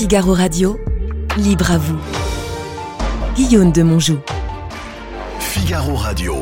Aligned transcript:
Figaro 0.00 0.32
Radio, 0.32 0.78
libre 1.36 1.72
à 1.72 1.76
vous. 1.76 1.98
Guillaume 3.34 3.70
de 3.70 3.82
Monjou. 3.82 4.16
Figaro 5.38 5.94
Radio. 5.94 6.36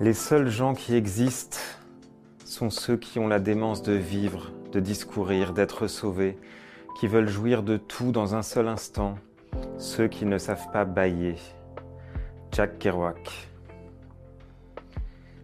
Les 0.00 0.12
seuls 0.12 0.48
gens 0.48 0.74
qui 0.74 0.96
existent 0.96 1.58
sont 2.44 2.70
ceux 2.70 2.96
qui 2.96 3.20
ont 3.20 3.28
la 3.28 3.38
démence 3.38 3.82
de 3.82 3.92
vivre, 3.92 4.50
de 4.72 4.80
discourir, 4.80 5.52
d'être 5.52 5.86
sauvés, 5.86 6.36
qui 6.98 7.06
veulent 7.06 7.28
jouir 7.28 7.62
de 7.62 7.76
tout 7.76 8.10
dans 8.10 8.34
un 8.34 8.42
seul 8.42 8.66
instant, 8.66 9.16
ceux 9.78 10.08
qui 10.08 10.26
ne 10.26 10.38
savent 10.38 10.72
pas 10.72 10.84
bailler. 10.84 11.36
Jack 12.50 12.80
Kerouac. 12.80 13.48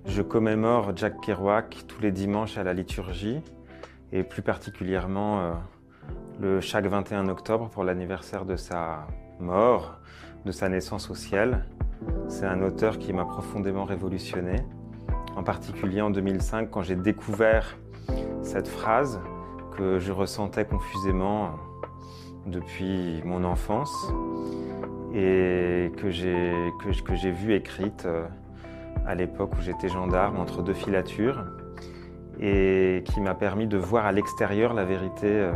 Je 0.07 0.23
commémore 0.23 0.91
Jack 0.97 1.21
Kerouac 1.21 1.85
tous 1.87 2.01
les 2.01 2.11
dimanches 2.11 2.59
à 2.59 2.65
la 2.65 2.73
liturgie 2.73 3.43
et 4.13 4.23
plus 4.23 4.43
particulièrement 4.43 5.41
euh, 5.41 5.53
le 6.41 6.61
chaque 6.61 6.87
21 6.87 7.29
octobre 7.29 7.69
pour 7.69 7.85
l'anniversaire 7.85 8.45
de 8.45 8.57
sa 8.57 9.07
mort, 9.41 9.99
de 10.45 10.53
sa 10.53 10.69
naissance 10.69 11.11
au 11.11 11.15
ciel. 11.15 11.65
C'est 12.29 12.47
un 12.47 12.63
auteur 12.63 12.99
qui 12.99 13.13
m'a 13.13 13.25
profondément 13.25 13.85
révolutionné, 13.85 14.57
en 15.35 15.43
particulier 15.43 16.01
en 16.01 16.11
2005 16.11 16.71
quand 16.71 16.83
j'ai 16.83 16.97
découvert 16.97 17.77
cette 18.43 18.69
phrase 18.69 19.21
que 19.77 19.99
je 19.99 20.13
ressentais 20.13 20.65
confusément 20.65 21.51
depuis 22.47 23.23
mon 23.25 23.45
enfance 23.45 23.93
et 25.13 25.91
que 25.97 26.11
j'ai 26.11 26.53
que, 26.81 27.03
que 27.03 27.15
j'ai 27.17 27.31
vu 27.31 27.55
écrite 27.55 28.05
euh, 28.07 28.27
à 29.07 29.15
l'époque 29.15 29.53
où 29.59 29.63
j'étais 29.63 29.89
gendarme 29.89 30.39
entre 30.39 30.63
deux 30.63 30.75
filatures 30.75 31.45
et 32.41 33.03
qui 33.07 33.21
m'a 33.21 33.35
permis 33.35 33.67
de 33.67 33.79
voir 33.79 34.07
à 34.07 34.13
l'extérieur 34.13 34.75
la 34.75 34.85
vérité 34.85 35.27
euh, 35.27 35.53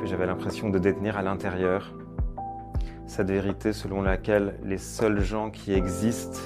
que 0.00 0.06
j'avais 0.06 0.26
l'impression 0.26 0.68
de 0.68 0.78
détenir 0.78 1.16
à 1.16 1.22
l'intérieur. 1.22 1.92
Cette 3.06 3.30
vérité 3.30 3.72
selon 3.72 4.02
laquelle 4.02 4.54
les 4.64 4.78
seuls 4.78 5.20
gens 5.20 5.50
qui 5.50 5.72
existent 5.72 6.40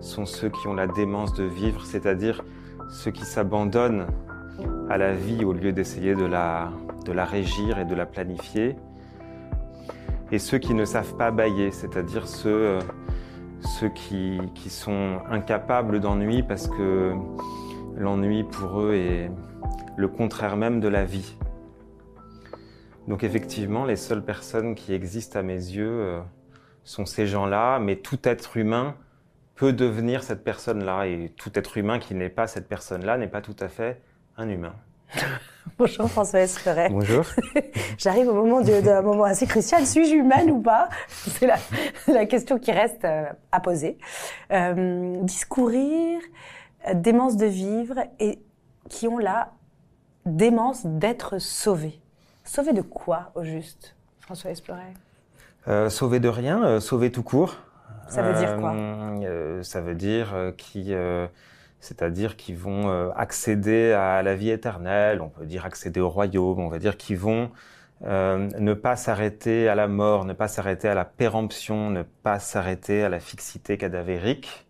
sont 0.00 0.26
ceux 0.26 0.48
qui 0.48 0.66
ont 0.66 0.74
la 0.74 0.86
démence 0.86 1.32
de 1.34 1.44
vivre, 1.44 1.84
c'est-à-dire 1.84 2.42
ceux 2.90 3.12
qui 3.12 3.24
s'abandonnent 3.24 4.06
à 4.90 4.98
la 4.98 5.14
vie 5.14 5.44
au 5.44 5.52
lieu 5.52 5.72
d'essayer 5.72 6.14
de 6.14 6.24
la, 6.24 6.72
régir 7.24 7.78
et 7.78 7.84
de 7.84 7.94
la 7.94 8.04
planifier, 8.04 8.76
et 10.30 10.38
ceux 10.38 10.58
qui 10.58 10.74
ne 10.74 10.84
savent 10.84 11.16
pas 11.16 11.30
bailler, 11.30 11.70
c'est-à-dire 11.70 12.26
ceux, 12.26 12.50
euh, 12.50 12.80
qui 13.94 14.70
sont 14.70 15.18
incapables 15.30 16.00
d'ennui 16.00 16.42
parce 16.42 16.68
que 16.68 17.12
l'ennui 18.02 18.44
pour 18.44 18.80
eux 18.80 18.94
est 18.94 19.30
le 19.96 20.08
contraire 20.08 20.56
même 20.56 20.80
de 20.80 20.88
la 20.88 21.04
vie. 21.04 21.36
Donc 23.08 23.24
effectivement, 23.24 23.84
les 23.84 23.96
seules 23.96 24.24
personnes 24.24 24.74
qui 24.74 24.92
existent 24.92 25.38
à 25.38 25.42
mes 25.42 25.54
yeux 25.54 25.88
euh, 25.88 26.20
sont 26.84 27.06
ces 27.06 27.26
gens-là, 27.26 27.78
mais 27.78 27.96
tout 27.96 28.18
être 28.24 28.56
humain 28.56 28.96
peut 29.54 29.72
devenir 29.72 30.22
cette 30.22 30.44
personne-là, 30.44 31.06
et 31.06 31.32
tout 31.36 31.50
être 31.54 31.76
humain 31.78 31.98
qui 31.98 32.14
n'est 32.14 32.28
pas 32.28 32.46
cette 32.46 32.68
personne-là 32.68 33.18
n'est 33.18 33.28
pas 33.28 33.40
tout 33.40 33.56
à 33.60 33.68
fait 33.68 34.00
un 34.36 34.48
humain. 34.48 34.74
Bonjour 35.78 36.10
François 36.10 36.40
Esperet. 36.40 36.88
Bonjour. 36.88 37.24
J'arrive 37.98 38.28
au 38.28 38.34
moment 38.34 38.60
d'un 38.62 39.02
moment 39.02 39.24
assez 39.24 39.46
crucial. 39.46 39.86
Suis-je 39.86 40.14
humaine 40.14 40.50
ou 40.50 40.60
pas? 40.60 40.88
C'est 41.08 41.46
la, 41.46 41.56
la, 42.08 42.26
question 42.26 42.58
qui 42.58 42.72
reste 42.72 43.04
euh, 43.04 43.24
à 43.52 43.60
poser. 43.60 43.98
Euh, 44.50 45.16
discourir, 45.22 46.20
euh, 46.20 46.61
démence 46.94 47.36
de 47.36 47.46
vivre 47.46 47.96
et 48.18 48.40
qui 48.88 49.08
ont 49.08 49.18
la 49.18 49.52
démence 50.26 50.86
d'être 50.86 51.38
sauvés. 51.38 52.00
Sauvés 52.44 52.72
de 52.72 52.82
quoi, 52.82 53.30
au 53.34 53.44
juste, 53.44 53.96
François 54.20 54.50
Esperet 54.50 54.94
euh, 55.68 55.88
Sauvés 55.88 56.20
de 56.20 56.28
rien, 56.28 56.64
euh, 56.64 56.80
sauvés 56.80 57.12
tout 57.12 57.22
court. 57.22 57.56
Ça 58.08 58.22
veut 58.22 58.34
dire 58.34 58.56
quoi? 58.56 58.74
Euh, 58.74 59.62
Ça 59.62 59.80
veut 59.80 59.94
dire 59.94 60.32
euh, 60.34 60.52
qui, 60.52 60.92
c'est-à-dire 61.80 62.36
qu'ils 62.36 62.56
vont 62.56 63.10
accéder 63.12 63.92
à 63.92 64.22
la 64.22 64.34
vie 64.34 64.50
éternelle. 64.50 65.20
On 65.20 65.28
peut 65.28 65.46
dire 65.46 65.64
accéder 65.64 66.00
au 66.00 66.10
royaume. 66.10 66.60
On 66.60 66.68
va 66.68 66.78
dire 66.78 66.96
qu'ils 66.96 67.18
vont 67.18 67.50
ne 68.02 68.74
pas 68.74 68.96
s'arrêter 68.96 69.68
à 69.68 69.74
la 69.74 69.88
mort, 69.88 70.24
ne 70.24 70.32
pas 70.32 70.48
s'arrêter 70.48 70.88
à 70.88 70.94
la 70.94 71.04
péremption, 71.04 71.90
ne 71.90 72.02
pas 72.02 72.38
s'arrêter 72.38 73.02
à 73.02 73.08
la 73.08 73.20
fixité 73.20 73.78
cadavérique 73.78 74.66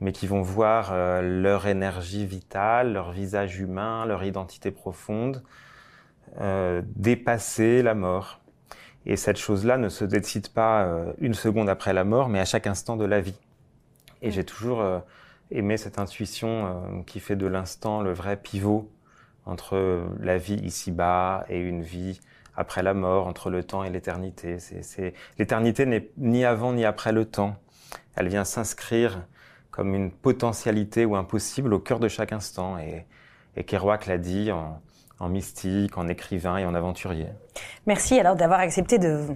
mais 0.00 0.12
qui 0.12 0.26
vont 0.26 0.42
voir 0.42 0.90
euh, 0.92 1.22
leur 1.22 1.66
énergie 1.66 2.26
vitale, 2.26 2.92
leur 2.92 3.12
visage 3.12 3.58
humain, 3.58 4.06
leur 4.06 4.24
identité 4.24 4.70
profonde 4.70 5.42
euh, 6.40 6.82
dépasser 6.96 7.82
la 7.82 7.94
mort. 7.94 8.40
Et 9.06 9.16
cette 9.16 9.38
chose-là 9.38 9.78
ne 9.78 9.88
se 9.88 10.04
décide 10.04 10.48
pas 10.48 10.84
euh, 10.84 11.12
une 11.18 11.34
seconde 11.34 11.68
après 11.68 11.92
la 11.92 12.04
mort, 12.04 12.28
mais 12.28 12.40
à 12.40 12.44
chaque 12.44 12.66
instant 12.66 12.96
de 12.96 13.04
la 13.04 13.20
vie. 13.20 13.38
Et 14.20 14.30
j'ai 14.30 14.44
toujours 14.44 14.80
euh, 14.80 14.98
aimé 15.50 15.76
cette 15.76 15.98
intuition 15.98 16.66
euh, 16.66 17.02
qui 17.06 17.20
fait 17.20 17.36
de 17.36 17.46
l'instant 17.46 18.02
le 18.02 18.12
vrai 18.12 18.36
pivot 18.36 18.90
entre 19.46 20.06
la 20.20 20.36
vie 20.36 20.56
ici-bas 20.56 21.46
et 21.48 21.58
une 21.58 21.82
vie 21.82 22.20
après 22.54 22.82
la 22.82 22.92
mort, 22.92 23.26
entre 23.26 23.48
le 23.48 23.64
temps 23.64 23.82
et 23.82 23.88
l'éternité. 23.88 24.58
C'est, 24.58 25.14
L'éternité 25.38 25.86
n'est 25.86 26.10
ni 26.18 26.44
avant 26.44 26.74
ni 26.74 26.84
après 26.84 27.12
le 27.12 27.24
temps. 27.24 27.56
Elle 28.14 28.28
vient 28.28 28.44
s'inscrire 28.44 29.22
comme 29.78 29.94
une 29.94 30.10
potentialité 30.10 31.04
ou 31.04 31.14
un 31.14 31.22
possible 31.22 31.72
au 31.72 31.78
cœur 31.78 32.00
de 32.00 32.08
chaque 32.08 32.32
instant. 32.32 32.78
Et, 32.78 33.06
et 33.56 33.62
Kerouac 33.62 34.06
l'a 34.06 34.18
dit 34.18 34.50
en, 34.50 34.82
en 35.20 35.28
mystique, 35.28 35.96
en 35.96 36.08
écrivain 36.08 36.56
et 36.56 36.66
en 36.66 36.74
aventurier. 36.74 37.28
Merci 37.86 38.18
alors 38.18 38.34
d'avoir 38.34 38.58
accepté 38.58 38.98
de 38.98 39.26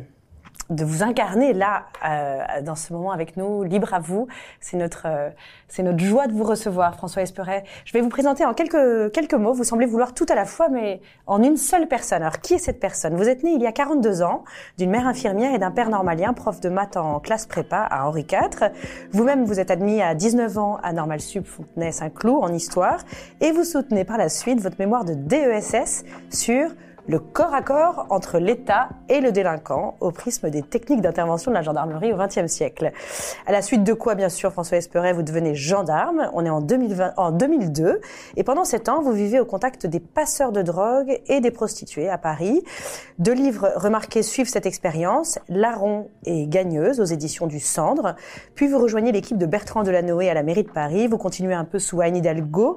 de 0.73 0.85
vous 0.85 1.03
incarner 1.03 1.53
là, 1.53 1.85
euh, 2.05 2.63
dans 2.63 2.75
ce 2.75 2.93
moment 2.93 3.13
avec 3.13 3.37
nous, 3.37 3.63
libre 3.63 3.93
à 3.95 4.01
vous. 4.01 4.27
C'est 4.61 4.77
notre, 4.77 5.07
euh, 5.07 5.31
c'est 5.69 5.83
notre 5.83 6.01
joie 6.01 6.27
de 6.27 6.33
vous 6.33 6.45
recevoir, 6.45 6.95
François 6.95 7.23
Esperet. 7.23 7.65
Je 7.85 7.93
vais 7.93 8.01
vous 8.01 8.09
présenter 8.09 8.45
en 8.45 8.55
quelques, 8.55 9.13
quelques 9.13 9.35
mots. 9.35 9.53
Vous 9.53 9.65
semblez 9.65 9.87
vouloir 9.87 10.15
tout 10.15 10.27
à 10.29 10.35
la 10.35 10.45
fois, 10.45 10.69
mais 10.69 11.01
en 11.27 11.43
une 11.43 11.57
seule 11.57 11.89
personne. 11.89 12.23
Alors, 12.23 12.41
qui 12.41 12.55
est 12.55 12.59
cette 12.59 12.81
personne? 12.81 13.15
Vous 13.17 13.29
êtes 13.29 13.43
né 13.43 13.53
il 13.53 13.63
y 13.63 13.67
a 13.67 13.73
42 13.73 14.23
ans, 14.23 14.45
d'une 14.79 14.91
mère 14.91 15.07
infirmière 15.07 15.55
et 15.55 15.59
d'un 15.59 15.71
père 15.71 15.91
normalien, 15.91 16.33
prof 16.33 16.61
de 16.61 16.69
maths 16.69 16.97
en 16.97 17.21
classe 17.21 17.47
prépa 17.47 17.79
à 17.79 18.07
Henri 18.07 18.27
IV. 18.31 18.71
Vous-même, 19.13 19.45
vous 19.45 19.61
êtes 19.61 19.71
admis 19.71 20.01
à 20.01 20.15
19 20.15 20.59
ans 20.59 20.79
à 20.83 20.93
Normal 20.93 21.21
Sup 21.21 21.47
Fontenay-Saint-Cloud 21.47 22.43
en 22.43 22.53
histoire, 22.53 22.99
et 23.41 23.53
vous 23.53 23.65
soutenez 23.65 24.05
par 24.05 24.19
la 24.19 24.29
suite 24.29 24.61
votre 24.61 24.79
mémoire 24.79 25.05
de 25.05 25.15
DESS 25.15 26.05
sur 26.31 26.71
le 27.07 27.19
corps 27.19 27.55
à 27.55 27.63
corps 27.63 28.07
entre 28.11 28.39
l'État 28.39 28.89
et 29.09 29.21
le 29.21 29.33
délinquant 29.33 29.97
au 30.01 30.11
prisme 30.11 30.51
des 30.51 30.63
techniques 30.63 31.01
d'intervention 31.01 31.51
de 31.51 31.57
la 31.57 31.63
gendarmerie 31.63 32.13
au 32.13 32.17
XXe 32.17 32.47
siècle. 32.47 32.93
À 33.47 33.53
la 33.53 33.63
suite 33.63 33.83
de 33.83 33.93
quoi, 33.93 34.15
bien 34.15 34.29
sûr, 34.29 34.53
François 34.53 34.79
Esperet, 34.79 35.13
vous 35.13 35.23
devenez 35.23 35.55
gendarme. 35.55 36.31
On 36.33 36.45
est 36.45 36.51
en, 36.51 36.61
2020, 36.61 37.15
en 37.17 37.33
2002. 37.33 38.01
Et 38.37 38.45
pendant 38.45 38.65
sept 38.65 38.89
ans, 38.89 39.03
vous 39.03 39.13
vivez 39.13 39.41
au 39.41 39.45
contact 39.45 39.87
des 39.87 40.01
passeurs 40.01 40.53
de 40.53 40.63
drogue 40.63 41.21
et 41.27 41.41
des 41.41 41.51
prostituées 41.51 42.09
à 42.09 42.19
Paris. 42.19 42.63
Deux 43.19 43.33
livres 43.33 43.73
remarqués 43.77 44.23
suivent 44.23 44.49
cette 44.49 44.67
expérience, 44.67 45.39
Larron 45.49 46.09
et 46.25 46.47
Gagneuse 46.47 47.01
aux 47.01 47.05
éditions 47.05 47.47
du 47.47 47.61
Cendre. 47.61 48.15
Puis 48.55 48.69
vous 48.69 48.79
rejoignez 48.79 49.13
l'équipe 49.13 49.39
de 49.39 49.47
Bertrand 49.47 49.83
Delanoë 49.83 50.29
à 50.29 50.35
la 50.35 50.43
mairie 50.43 50.65
de 50.65 50.71
Paris. 50.71 51.09
Vous 51.09 51.19
continuez 51.19 51.55
un 51.55 51.65
peu 51.65 51.79
sous 51.79 52.01
Anne 52.01 52.17
Hidalgo. 52.17 52.77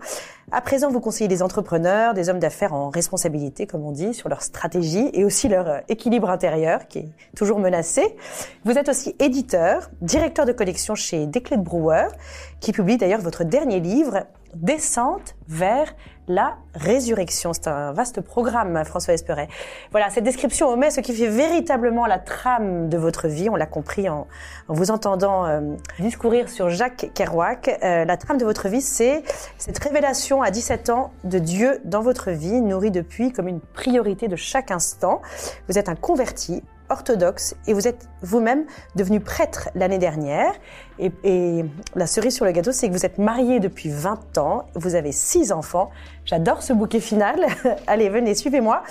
À 0.51 0.61
présent, 0.61 0.91
vous 0.91 0.99
conseillez 0.99 1.27
des 1.27 1.41
entrepreneurs, 1.41 2.13
des 2.13 2.29
hommes 2.29 2.39
d'affaires 2.39 2.73
en 2.73 2.89
responsabilité, 2.89 3.65
comme 3.65 3.83
on 3.83 3.91
dit, 3.91 4.13
sur 4.15 4.29
leur 4.29 4.41
stratégie 4.41 5.09
et 5.13 5.23
aussi 5.23 5.47
leur 5.47 5.67
euh, 5.67 5.79
équilibre 5.89 6.29
intérieur 6.29 6.87
qui 6.87 6.99
est 6.99 7.09
toujours 7.35 7.59
menacé. 7.59 8.15
Vous 8.63 8.77
êtes 8.77 8.89
aussi 8.89 9.15
éditeur, 9.19 9.89
directeur 10.01 10.45
de 10.45 10.51
collection 10.51 10.95
chez 10.95 11.27
Desclés 11.27 11.57
de 11.57 11.61
Brouwer, 11.61 12.07
qui 12.59 12.71
publie 12.71 12.97
d'ailleurs 12.97 13.21
votre 13.21 13.43
dernier 13.43 13.79
livre, 13.79 14.25
Descente 14.55 15.35
vers 15.49 15.93
la 16.27 16.57
résurrection. 16.73 17.53
C'est 17.53 17.67
un 17.67 17.91
vaste 17.91 18.21
programme, 18.21 18.83
François 18.85 19.13
Esperet. 19.13 19.47
Voilà, 19.91 20.09
cette 20.09 20.23
description 20.23 20.69
omet 20.69 20.91
ce 20.91 21.01
qui 21.01 21.13
fait 21.13 21.27
véritablement 21.27 22.05
la 22.05 22.19
trame 22.19 22.89
de 22.89 22.97
votre 22.97 23.27
vie. 23.27 23.49
On 23.49 23.55
l'a 23.55 23.65
compris 23.65 24.09
en, 24.09 24.27
vous 24.67 24.91
entendant 24.91 25.45
euh, 25.45 25.61
discourir 25.99 26.49
sur 26.49 26.69
Jacques 26.69 27.11
Kerouac. 27.13 27.79
Euh, 27.83 28.05
la 28.05 28.17
trame 28.17 28.37
de 28.37 28.45
votre 28.45 28.67
vie, 28.67 28.81
c'est 28.81 29.23
cette 29.57 29.79
révélation 29.79 30.41
à 30.41 30.51
17 30.51 30.89
ans 30.89 31.11
de 31.23 31.39
Dieu 31.39 31.79
dans 31.85 32.01
votre 32.01 32.31
vie, 32.31 32.61
nourrie 32.61 32.91
depuis 32.91 33.31
comme 33.31 33.47
une 33.47 33.61
priorité 33.61 34.27
de 34.27 34.35
chaque 34.35 34.71
instant. 34.71 35.21
Vous 35.67 35.77
êtes 35.77 35.89
un 35.89 35.95
converti, 35.95 36.63
orthodoxe 36.89 37.55
et 37.67 37.73
vous 37.73 37.87
êtes 37.87 38.07
vous-même 38.21 38.65
devenu 38.95 39.19
prêtre 39.19 39.69
l'année 39.75 39.97
dernière. 39.97 40.53
Et, 40.99 41.11
et, 41.23 41.65
la 41.95 42.07
cerise 42.07 42.35
sur 42.35 42.45
le 42.45 42.51
gâteau, 42.51 42.71
c'est 42.71 42.87
que 42.87 42.93
vous 42.93 43.05
êtes 43.05 43.17
marié 43.17 43.59
depuis 43.59 43.89
20 43.89 44.37
ans, 44.37 44.65
vous 44.75 44.95
avez 44.95 45.11
six 45.11 45.51
enfants. 45.51 45.89
J'adore 46.25 46.61
ce 46.61 46.73
bouquet 46.73 46.99
final. 46.99 47.45
Allez, 47.87 48.09
venez, 48.09 48.35
suivez-moi. 48.35 48.83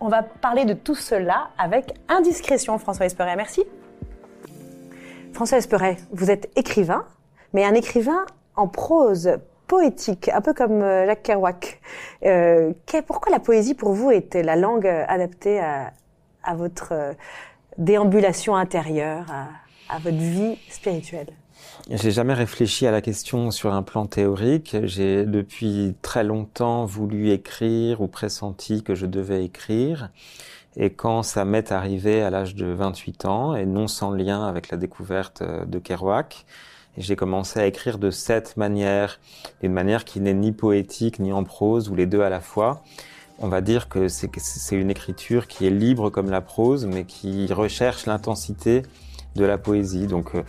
On 0.00 0.08
va 0.08 0.22
parler 0.22 0.64
de 0.64 0.72
tout 0.72 0.94
cela 0.94 1.50
avec 1.58 1.94
indiscrétion, 2.08 2.78
François 2.78 3.06
Esperet. 3.06 3.36
Merci. 3.36 3.64
François 5.32 5.58
Esperet, 5.58 5.96
vous 6.12 6.30
êtes 6.30 6.50
écrivain, 6.56 7.04
mais 7.52 7.64
un 7.64 7.74
écrivain 7.74 8.24
en 8.56 8.66
prose 8.66 9.38
poétique, 9.66 10.28
un 10.28 10.40
peu 10.40 10.52
comme 10.52 10.82
euh, 10.82 11.06
Jacques 11.06 11.22
Kerouac. 11.22 11.80
Euh, 12.24 12.72
pourquoi 13.06 13.30
la 13.30 13.38
poésie 13.38 13.74
pour 13.74 13.92
vous 13.92 14.10
était 14.10 14.42
la 14.42 14.56
langue 14.56 14.86
adaptée 14.86 15.60
à, 15.60 15.92
à 16.42 16.54
votre 16.54 17.14
déambulation 17.78 18.56
intérieure, 18.56 19.26
à, 19.88 19.98
votre 19.98 20.16
vie 20.16 20.56
spirituelle 20.68 21.28
j'ai 21.90 22.10
jamais 22.10 22.34
réfléchi 22.34 22.86
à 22.86 22.90
la 22.90 23.00
question 23.00 23.50
sur 23.50 23.72
un 23.74 23.82
plan 23.82 24.06
théorique. 24.06 24.76
J'ai 24.84 25.24
depuis 25.24 25.94
très 26.02 26.24
longtemps 26.24 26.84
voulu 26.84 27.30
écrire 27.30 28.00
ou 28.00 28.06
pressenti 28.06 28.82
que 28.82 28.94
je 28.94 29.06
devais 29.06 29.44
écrire. 29.44 30.10
Et 30.76 30.90
quand 30.90 31.22
ça 31.22 31.44
m'est 31.44 31.72
arrivé 31.72 32.22
à 32.22 32.30
l'âge 32.30 32.54
de 32.54 32.66
28 32.66 33.24
ans, 33.24 33.54
et 33.56 33.66
non 33.66 33.88
sans 33.88 34.10
lien 34.10 34.46
avec 34.46 34.70
la 34.70 34.76
découverte 34.76 35.42
de 35.42 35.78
Kerouac, 35.78 36.46
j'ai 36.96 37.16
commencé 37.16 37.58
à 37.58 37.66
écrire 37.66 37.98
de 37.98 38.10
cette 38.10 38.56
manière, 38.56 39.20
d'une 39.62 39.72
manière 39.72 40.04
qui 40.04 40.20
n'est 40.20 40.34
ni 40.34 40.52
poétique 40.52 41.18
ni 41.18 41.32
en 41.32 41.44
prose, 41.44 41.88
ou 41.88 41.94
les 41.94 42.06
deux 42.06 42.22
à 42.22 42.30
la 42.30 42.40
fois. 42.40 42.82
On 43.42 43.48
va 43.48 43.62
dire 43.62 43.88
que 43.88 44.08
c'est 44.08 44.76
une 44.76 44.90
écriture 44.90 45.46
qui 45.46 45.66
est 45.66 45.70
libre 45.70 46.10
comme 46.10 46.30
la 46.30 46.42
prose, 46.42 46.86
mais 46.86 47.04
qui 47.04 47.50
recherche 47.52 48.04
l'intensité 48.04 48.82
de 49.34 49.44
la 49.46 49.56
poésie. 49.56 50.06
Donc, 50.06 50.34
euh, 50.34 50.42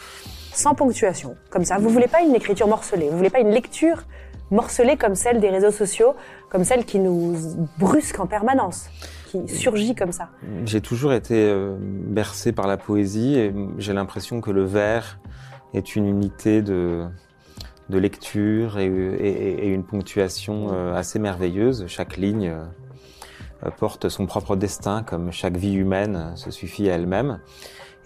sans 0.54 0.76
ponctuation, 0.76 1.38
comme 1.50 1.64
ça. 1.64 1.78
Vous 1.78 1.90
voulez 1.90 2.10
pas 2.10 2.22
une 2.22 2.36
écriture 2.36 2.68
morcelée, 2.68 3.10
vous 3.10 3.18
voulez 3.18 3.30
pas 3.30 3.40
une 3.40 3.52
lecture 3.52 4.04
morcelée 4.50 4.98
comme 4.98 5.16
celle 5.16 5.40
des 5.40 5.50
réseaux 5.50 5.72
sociaux, 5.72 6.16
comme 6.50 6.66
celle 6.66 6.84
qui 6.84 7.00
nous 7.00 7.70
brusque 7.80 8.20
en 8.20 8.28
permanence, 8.28 8.90
qui 9.28 9.48
surgit 9.48 9.96
comme 9.96 10.12
ça. 10.12 10.30
J'ai 10.66 10.82
toujours 10.82 11.14
été 11.14 11.36
euh, 11.36 11.78
bercé 11.80 12.52
par 12.52 12.68
la 12.68 12.76
poésie 12.76 13.36
et 13.36 13.54
j'ai 13.78 13.94
l'impression 13.94 14.42
que 14.42 14.52
le 14.52 14.66
vers 14.66 15.20
est 15.74 15.96
une 15.96 16.06
unité 16.06 16.62
de, 16.62 17.06
de 17.90 17.98
lecture 17.98 18.78
et, 18.78 18.88
et, 18.88 19.68
et 19.68 19.68
une 19.70 19.86
ponctuation 19.86 20.68
euh, 20.74 20.94
assez 20.94 21.20
merveilleuse. 21.20 21.86
Chaque 21.88 22.18
ligne 22.18 22.54
porte 23.70 24.10
son 24.10 24.26
propre 24.26 24.56
destin, 24.56 25.04
comme 25.04 25.32
chaque 25.32 25.58
vie 25.58 25.74
humaine 25.74 26.34
se 26.36 26.52
suffit 26.52 26.90
à 26.90 26.96
elle-même. 26.96 27.40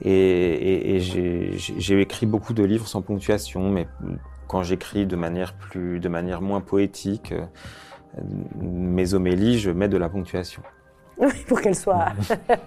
Et, 0.02 0.98
et 0.98 1.00
j'ai 1.00 2.02
écrit 2.02 2.26
beaucoup 2.26 2.54
de 2.54 2.64
livres 2.64 2.88
sans 2.88 3.02
ponctuation, 3.02 3.70
mais 3.70 3.88
quand 4.48 4.64
j'écris 4.64 5.06
de 5.06 5.16
manière 5.16 5.54
plus, 5.54 6.00
de 6.00 6.10
manière 6.10 6.42
moins 6.42 6.62
poétique, 6.62 7.34
euh, 7.34 8.22
mes 8.62 9.14
homélies, 9.14 9.60
je 9.60 9.72
mets 9.72 9.88
de 9.88 9.98
la 9.98 10.10
ponctuation. 10.10 10.62
Oui, 11.18 11.32
pour 11.48 11.62
qu'elle 11.62 11.76
soit 11.76 12.08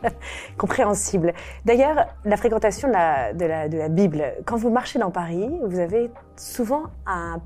compréhensible. 0.56 1.34
D'ailleurs, 1.66 2.06
la 2.24 2.36
fréquentation 2.36 2.88
de 2.88 2.94
la, 2.94 3.34
de, 3.34 3.44
la, 3.44 3.68
de 3.68 3.76
la, 3.76 3.88
Bible, 3.88 4.24
quand 4.46 4.56
vous 4.56 4.70
marchez 4.70 4.98
dans 4.98 5.10
Paris, 5.10 5.50
vous 5.64 5.78
avez 5.78 6.10
souvent 6.36 6.84
un, 7.06 7.40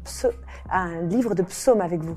un 0.71 1.03
livre 1.03 1.35
de 1.35 1.43
psaumes 1.43 1.81
avec 1.81 2.01
vous. 2.03 2.17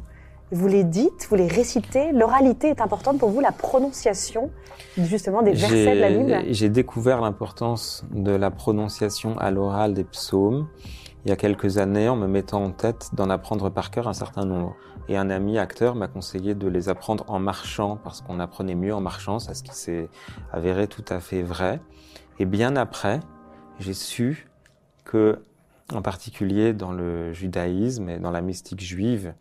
Vous 0.52 0.68
les 0.68 0.84
dites, 0.84 1.28
vous 1.30 1.36
les 1.36 1.48
récitez. 1.48 2.12
L'oralité 2.12 2.68
est 2.68 2.82
importante 2.82 3.18
pour 3.18 3.30
vous, 3.30 3.42
la 3.42 3.52
prononciation 3.52 4.52
justement 4.98 5.42
des 5.42 5.54
versets 5.54 5.96
de 5.96 6.00
la 6.00 6.10
Bible. 6.10 6.44
J'ai 6.50 6.70
découvert 6.70 7.22
l'importance 7.22 8.06
de 8.12 8.32
la 8.32 8.52
prononciation 8.52 9.38
à 9.40 9.52
l'oral 9.52 9.94
des 9.94 10.04
psaumes 10.04 10.68
il 11.26 11.30
y 11.30 11.32
a 11.32 11.36
quelques 11.36 11.80
années 11.80 12.08
en 12.08 12.16
me 12.16 12.28
mettant 12.28 12.64
en 12.64 12.70
tête 12.70 13.10
d'en 13.14 13.32
apprendre 13.32 13.72
par 13.72 13.90
cœur 13.90 14.08
un 14.08 14.14
certain 14.14 14.46
nombre. 14.46 14.76
Et 15.10 15.18
un 15.18 15.32
ami 15.32 15.58
acteur 15.58 15.96
m'a 15.96 16.08
conseillé 16.08 16.54
de 16.54 16.68
les 16.68 16.88
apprendre 16.88 17.26
en 17.28 17.40
marchant 17.40 17.98
parce 18.04 18.22
qu'on 18.22 18.40
apprenait 18.40 18.76
mieux 18.76 18.94
en 18.94 19.02
marchant, 19.02 19.40
c'est 19.40 19.56
ce 19.56 19.64
qui 19.64 19.74
s'est 19.74 20.08
avéré 20.54 20.88
tout 20.88 21.06
à 21.10 21.20
fait 21.20 21.42
vrai. 21.42 21.82
Et 22.38 22.46
bien 22.46 22.76
après, 22.76 23.22
j'ai 23.80 23.96
su 23.96 24.48
que, 25.04 25.40
en 25.94 26.02
particulier 26.02 26.74
dans 26.74 26.92
le 26.92 27.32
judaïsme 27.34 28.10
et 28.10 28.18
dans 28.18 28.32
la 28.32 28.42
mystique 28.42 28.82
juive, 28.82 29.34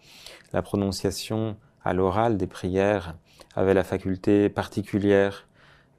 la 0.52 0.62
prononciation 0.62 1.56
à 1.85 1.93
l'oral 1.94 2.37
des 2.37 2.46
prières 2.46 3.14
avait 3.56 3.75
la 3.75 3.85
faculté 3.85 4.49
particulière 4.49 5.46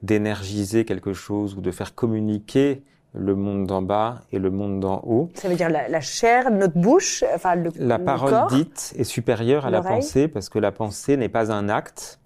d'énergiser 0.02 0.84
quelque 0.84 1.12
chose 1.12 1.54
ou 1.56 1.60
de 1.60 1.70
faire 1.70 1.94
communiquer 1.94 2.82
le 3.14 3.34
monde 3.34 3.66
d'en 3.66 3.82
bas 3.82 4.22
et 4.30 4.38
le 4.38 4.50
monde 4.50 4.80
d'en 4.80 5.02
haut. 5.06 5.30
Ça 5.34 5.48
veut 5.48 5.56
dire 5.56 5.70
la, 5.70 6.00
chair, 6.00 6.50
notre 6.50 6.78
bouche, 6.78 7.24
enfin 7.34 7.54
le 7.54 7.70
La 7.78 7.98
parole 7.98 8.46
dite 8.48 8.94
est 8.96 9.04
supérieure 9.04 9.64
à 9.64 9.70
la 9.70 9.80
pensée 9.80 10.28
parce 10.28 10.48
que 10.48 10.58
la 10.58 10.70
pensée 10.70 11.16
n'est 11.16 11.30
pas 11.30 11.50
un 11.50 11.68
acte 11.68 12.20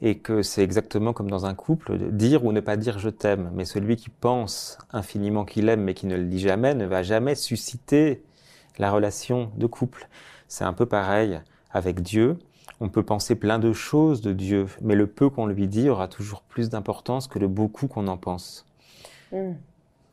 et 0.00 0.18
que 0.18 0.42
c'est 0.42 0.62
exactement 0.62 1.12
comme 1.12 1.30
dans 1.30 1.46
un 1.46 1.54
couple, 1.54 1.98
dire 2.12 2.44
ou 2.44 2.52
ne 2.52 2.60
pas 2.60 2.76
dire 2.76 2.98
je 2.98 3.10
t'aime. 3.10 3.50
Mais 3.54 3.64
celui 3.64 3.96
qui 3.96 4.10
pense 4.10 4.78
infiniment 4.92 5.44
qu'il 5.44 5.68
aime 5.68 5.82
mais 5.82 5.94
qui 5.94 6.06
ne 6.06 6.16
le 6.16 6.24
dit 6.24 6.38
jamais 6.40 6.74
ne 6.74 6.86
va 6.86 7.02
jamais 7.02 7.34
susciter 7.34 8.22
la 8.78 8.90
relation 8.90 9.50
de 9.56 9.66
couple. 9.66 10.08
C'est 10.46 10.64
un 10.64 10.72
peu 10.72 10.86
pareil 10.86 11.40
avec 11.70 12.00
Dieu. 12.00 12.38
On 12.80 12.88
peut 12.88 13.02
penser 13.02 13.34
plein 13.34 13.58
de 13.58 13.72
choses 13.72 14.20
de 14.20 14.32
Dieu, 14.32 14.66
mais 14.80 14.94
le 14.94 15.08
peu 15.08 15.28
qu'on 15.30 15.46
lui 15.46 15.66
dit 15.66 15.88
aura 15.88 16.06
toujours 16.06 16.42
plus 16.42 16.70
d'importance 16.70 17.26
que 17.26 17.40
le 17.40 17.48
beaucoup 17.48 17.88
qu'on 17.88 18.06
en 18.06 18.16
pense. 18.16 18.66
Hmm. 19.32 19.54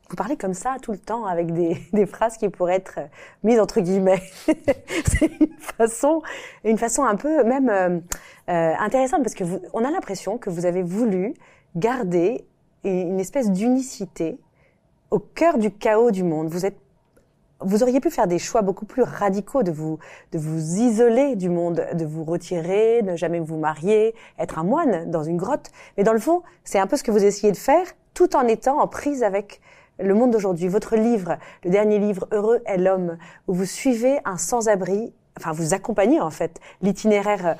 Vous 0.09 0.15
parlez 0.15 0.37
comme 0.37 0.53
ça 0.53 0.77
tout 0.81 0.91
le 0.91 0.97
temps 0.97 1.25
avec 1.25 1.51
des, 1.51 1.77
des 1.93 2.05
phrases 2.05 2.37
qui 2.37 2.49
pourraient 2.49 2.75
être 2.75 2.99
mises 3.43 3.59
entre 3.59 3.81
guillemets. 3.81 4.21
c'est 4.45 5.31
une 5.39 5.57
façon, 5.59 6.21
une 6.63 6.77
façon 6.77 7.03
un 7.03 7.15
peu 7.15 7.43
même 7.43 7.69
euh, 7.69 7.99
euh, 8.49 8.73
intéressante 8.79 9.23
parce 9.23 9.35
que 9.35 9.43
vous, 9.43 9.61
on 9.73 9.83
a 9.83 9.91
l'impression 9.91 10.37
que 10.37 10.49
vous 10.49 10.65
avez 10.65 10.83
voulu 10.83 11.33
garder 11.75 12.45
une 12.83 13.19
espèce 13.19 13.51
d'unicité 13.51 14.39
au 15.09 15.19
cœur 15.19 15.57
du 15.57 15.71
chaos 15.71 16.11
du 16.11 16.23
monde. 16.23 16.49
Vous 16.49 16.65
êtes 16.65 16.77
vous 17.61 17.83
auriez 17.83 18.01
pu 18.01 18.09
faire 18.09 18.27
des 18.27 18.37
choix 18.37 18.61
beaucoup 18.61 18.85
plus 18.85 19.01
radicaux 19.01 19.63
de 19.63 19.71
vous, 19.71 19.97
de 20.33 20.37
vous 20.37 20.75
isoler 20.77 21.35
du 21.35 21.49
monde, 21.49 21.85
de 21.93 22.05
vous 22.05 22.23
retirer, 22.23 23.01
ne 23.01 23.15
jamais 23.15 23.39
vous 23.39 23.57
marier, 23.57 24.13
être 24.37 24.59
un 24.59 24.63
moine 24.63 25.09
dans 25.09 25.23
une 25.23 25.37
grotte. 25.37 25.71
Mais 25.97 26.03
dans 26.03 26.13
le 26.13 26.19
fond, 26.19 26.43
c'est 26.63 26.79
un 26.79 26.87
peu 26.87 26.97
ce 26.97 27.03
que 27.03 27.11
vous 27.11 27.23
essayez 27.23 27.51
de 27.51 27.57
faire 27.57 27.85
tout 28.13 28.35
en 28.35 28.47
étant 28.47 28.79
en 28.79 28.87
prise 28.87 29.23
avec 29.23 29.61
le 29.99 30.13
monde 30.13 30.31
d'aujourd'hui. 30.31 30.67
Votre 30.67 30.95
livre, 30.95 31.37
le 31.63 31.69
dernier 31.69 31.99
livre, 31.99 32.27
Heureux 32.31 32.61
est 32.65 32.77
l'homme, 32.77 33.17
où 33.47 33.53
vous 33.53 33.65
suivez 33.65 34.19
un 34.25 34.37
sans-abri, 34.37 35.13
enfin 35.37 35.51
vous 35.51 35.73
accompagnez 35.73 36.19
en 36.19 36.31
fait 36.31 36.59
l'itinéraire 36.81 37.55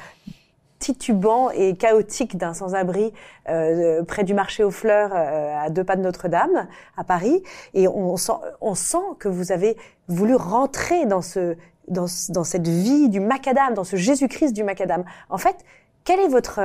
titubant 0.79 1.49
et 1.51 1.75
chaotique 1.75 2.37
d'un 2.37 2.53
sans-abri 2.53 3.13
euh, 3.49 4.03
près 4.03 4.23
du 4.23 4.33
marché 4.33 4.63
aux 4.63 4.71
fleurs 4.71 5.11
euh, 5.13 5.55
à 5.57 5.69
deux 5.69 5.83
pas 5.83 5.95
de 5.95 6.01
Notre-Dame 6.01 6.67
à 6.97 7.03
Paris 7.03 7.41
et 7.73 7.87
on 7.87 8.17
sent, 8.17 8.33
on 8.61 8.75
sent 8.75 8.97
que 9.19 9.27
vous 9.29 9.51
avez 9.51 9.77
voulu 10.07 10.35
rentrer 10.35 11.05
dans 11.05 11.21
ce 11.21 11.55
dans, 11.87 12.07
dans 12.29 12.43
cette 12.43 12.67
vie 12.67 13.09
du 13.09 13.19
macadam 13.19 13.73
dans 13.73 13.83
ce 13.83 13.95
Jésus-Christ 13.95 14.53
du 14.53 14.63
macadam 14.63 15.05
en 15.29 15.37
fait 15.37 15.55
quel 16.03 16.19
est 16.19 16.27
votre 16.27 16.59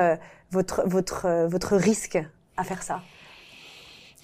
votre 0.51 0.83
votre 0.87 1.47
votre 1.47 1.77
risque 1.77 2.19
à 2.57 2.65
faire 2.65 2.83
ça? 2.83 3.01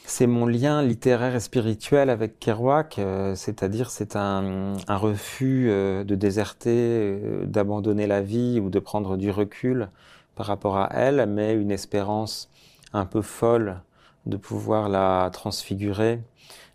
C'est 0.09 0.29
mon 0.29 0.47
lien 0.47 0.83
littéraire 0.83 1.35
et 1.35 1.41
spirituel 1.41 2.11
avec 2.11 2.39
Kerouac, 2.39 3.01
euh, 3.01 3.35
c'est-à-dire 3.35 3.91
c'est 3.91 4.15
un, 4.15 4.77
refus 4.89 5.67
euh, 5.69 6.05
de 6.05 6.15
déserter, 6.15 6.71
euh, 6.71 7.45
d'abandonner 7.45 8.07
la 8.07 8.23
vie 8.23 8.61
ou 8.61 8.71
de 8.71 8.79
prendre 8.79 9.17
du 9.17 9.33
recul 9.33 9.89
par 10.37 10.47
rapport 10.47 10.77
à 10.77 10.91
elle, 10.93 11.27
mais 11.29 11.55
une 11.55 11.73
espérance 11.73 12.49
un 12.93 13.05
peu 13.05 13.21
folle 13.21 13.81
de 14.27 14.37
pouvoir 14.37 14.89
la 14.89 15.29
transfigurer, 15.33 16.21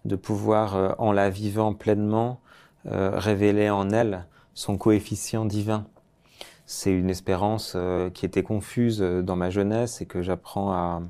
de 0.03 0.17
pouvoir, 0.17 0.95
en 0.99 1.13
la 1.13 1.29
vivant 1.29 1.73
pleinement, 1.73 2.41
révéler 2.85 3.69
en 3.69 3.91
elle 3.91 4.25
son 4.55 4.77
coefficient 4.77 5.45
divin. 5.45 5.85
C'est 6.65 6.91
une 6.91 7.09
espérance 7.09 7.77
qui 8.13 8.25
était 8.25 8.41
confuse 8.41 8.99
dans 8.99 9.35
ma 9.35 9.49
jeunesse 9.49 10.01
et 10.01 10.05
que 10.05 10.21
j'apprends 10.21 10.71
à, 10.71 11.01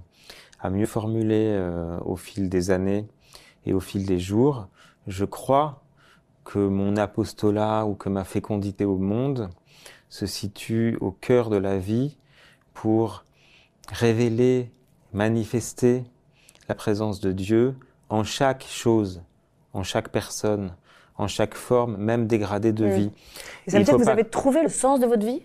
à 0.62 0.70
mieux 0.70 0.86
formuler 0.86 1.56
euh, 1.58 1.98
au 2.06 2.16
fil 2.16 2.50
des 2.50 2.72
années 2.72 3.08
et 3.66 3.74
au 3.74 3.80
fil 3.80 4.06
des 4.06 4.20
jours. 4.20 4.68
Je 5.08 5.26
crois 5.26 5.82
que 6.44 6.60
mon 6.60 6.98
apostolat 6.98 7.86
ou 7.86 7.96
que 7.96 8.10
ma 8.10 8.24
fécondité 8.24 8.86
au 8.86 8.98
monde 8.98 9.50
se 10.10 10.26
situe 10.26 10.98
au 11.02 11.12
cœur 11.12 11.50
de 11.50 11.58
la 11.58 11.78
vie 11.78 12.18
pour 12.74 13.24
révéler, 13.92 14.72
manifester 15.14 16.04
la 16.68 16.76
présence 16.76 17.20
de 17.20 17.32
Dieu 17.32 17.76
en 18.10 18.24
chaque 18.24 18.64
chose, 18.64 19.22
en 19.74 19.84
chaque 19.84 20.10
personne, 20.10 20.76
en 21.18 21.28
chaque 21.28 21.56
forme, 21.56 21.98
même 21.98 22.28
dégradée 22.28 22.74
de 22.74 22.86
vie. 22.86 23.12
Et 23.68 23.72
ça 23.72 23.78
veut 23.78 23.84
dire 23.84 23.96
que 23.96 24.02
vous 24.02 24.10
avez 24.10 24.26
trouvé 24.26 24.64
le 24.64 24.70
sens 24.70 25.00
de 25.00 25.06
votre 25.06 25.26
vie? 25.26 25.42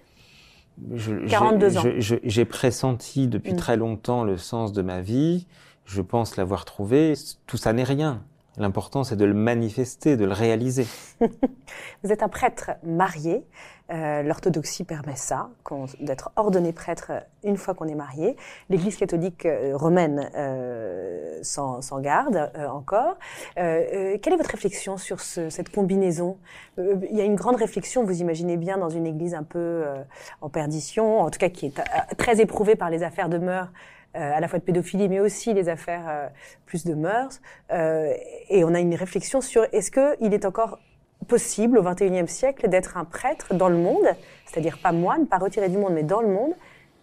42 1.28 1.78
ans. 1.78 1.82
J'ai 1.98 2.44
pressenti 2.44 3.28
depuis 3.28 3.52
mm. 3.52 3.56
très 3.56 3.76
longtemps 3.76 4.24
le 4.24 4.36
sens 4.36 4.72
de 4.72 4.82
ma 4.82 5.00
vie. 5.00 5.46
Je 5.84 6.02
pense 6.02 6.36
l'avoir 6.36 6.64
trouvé. 6.64 7.14
Tout 7.46 7.56
ça 7.56 7.72
n'est 7.72 7.84
rien. 7.84 8.22
L'important, 8.58 9.04
c'est 9.04 9.16
de 9.16 9.24
le 9.24 9.34
manifester, 9.34 10.16
de 10.16 10.24
le 10.24 10.32
réaliser. 10.32 10.86
Vous 12.02 12.10
êtes 12.10 12.22
un 12.22 12.28
prêtre 12.28 12.70
marié. 12.82 13.44
Euh, 13.92 14.22
L'orthodoxie 14.22 14.82
permet 14.82 15.14
ça, 15.14 15.50
d'être 16.00 16.32
ordonné 16.34 16.72
prêtre 16.72 17.12
une 17.44 17.56
fois 17.56 17.74
qu'on 17.74 17.86
est 17.86 17.94
marié. 17.94 18.36
L'Église 18.68 18.96
catholique 18.96 19.46
euh, 19.46 19.76
romaine 19.76 20.30
euh, 20.34 21.38
sans, 21.42 21.80
garde 22.00 22.50
encore. 22.68 23.16
quelle 23.54 24.32
est 24.32 24.36
votre 24.36 24.50
réflexion 24.50 24.96
sur 24.96 25.20
ce, 25.20 25.50
cette 25.50 25.68
combinaison? 25.68 26.38
Il 26.78 27.16
y 27.16 27.20
a 27.20 27.24
une 27.24 27.36
grande 27.36 27.56
réflexion, 27.56 28.04
vous 28.04 28.20
imaginez 28.20 28.56
bien, 28.56 28.78
dans 28.78 28.90
une 28.90 29.06
église 29.06 29.34
un 29.34 29.44
peu 29.44 29.84
en 30.40 30.48
perdition, 30.48 31.20
en 31.20 31.30
tout 31.30 31.38
cas 31.38 31.48
qui 31.48 31.66
est 31.66 31.80
très 32.16 32.40
éprouvée 32.40 32.74
par 32.74 32.90
les 32.90 33.02
affaires 33.02 33.28
de 33.28 33.38
mœurs. 33.38 33.70
À 34.16 34.40
la 34.40 34.48
fois 34.48 34.58
de 34.58 34.64
pédophilie, 34.64 35.08
mais 35.08 35.20
aussi 35.20 35.54
les 35.54 35.68
affaires 35.68 36.30
plus 36.64 36.84
de 36.84 36.94
mœurs. 36.94 37.40
et 37.70 38.64
on 38.64 38.74
a 38.74 38.80
une 38.80 38.94
réflexion 38.94 39.40
sur 39.40 39.66
est-ce 39.72 39.90
qu'il 39.90 40.32
est 40.32 40.44
encore 40.44 40.78
possible 41.28 41.78
au 41.78 41.82
XXIe 41.82 42.28
siècle 42.28 42.68
d'être 42.68 42.96
un 42.96 43.04
prêtre 43.04 43.54
dans 43.54 43.68
le 43.68 43.76
monde, 43.76 44.06
c'est-à-dire 44.46 44.78
pas 44.78 44.92
moine, 44.92 45.26
pas 45.26 45.38
retiré 45.38 45.68
du 45.68 45.78
monde, 45.78 45.92
mais 45.92 46.02
dans 46.02 46.20
le 46.20 46.28
monde, 46.28 46.52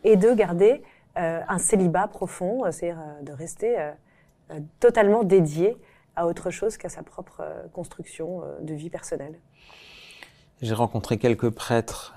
et 0.03 0.15
de 0.15 0.33
garder 0.33 0.81
euh, 1.17 1.41
un 1.47 1.57
célibat 1.57 2.07
profond, 2.07 2.65
euh, 2.65 2.71
c'est-à-dire 2.71 2.99
euh, 2.99 3.21
de 3.21 3.31
rester 3.31 3.77
totalement 4.79 5.23
dédié 5.23 5.77
à 6.15 6.27
autre 6.27 6.51
chose 6.51 6.77
qu'à 6.77 6.89
sa 6.89 7.01
propre 7.01 7.43
construction 7.71 8.43
de 8.61 8.73
vie 8.75 8.91
personnelle. 8.91 9.39
J'ai 10.61 10.75
rencontré 10.75 11.17
quelques 11.17 11.49
prêtres 11.49 12.13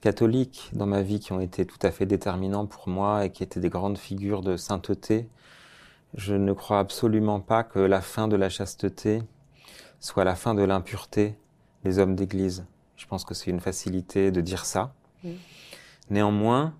catholiques 0.00 0.70
dans 0.72 0.86
ma 0.86 1.02
vie 1.02 1.20
qui 1.20 1.32
ont 1.32 1.40
été 1.40 1.66
tout 1.66 1.78
à 1.82 1.90
fait 1.90 2.06
déterminants 2.06 2.66
pour 2.66 2.88
moi 2.88 3.24
et 3.24 3.30
qui 3.30 3.42
étaient 3.42 3.60
des 3.60 3.68
grandes 3.68 3.98
figures 3.98 4.42
de 4.42 4.56
sainteté. 4.56 5.28
Je 6.14 6.34
ne 6.34 6.52
crois 6.52 6.78
absolument 6.78 7.40
pas 7.40 7.64
que 7.64 7.78
la 7.78 8.00
fin 8.00 8.28
de 8.28 8.36
la 8.36 8.48
chasteté 8.48 9.22
soit 10.00 10.24
la 10.24 10.34
fin 10.34 10.54
de 10.54 10.62
l'impureté 10.62 11.36
des 11.84 11.98
hommes 11.98 12.14
d'Église. 12.14 12.66
Je 12.96 13.06
pense 13.06 13.24
que 13.24 13.34
c'est 13.34 13.50
une 13.50 13.60
facilité 13.60 14.30
de 14.30 14.40
dire 14.40 14.64
ça. 14.64 14.94
Néanmoins, 16.10 16.74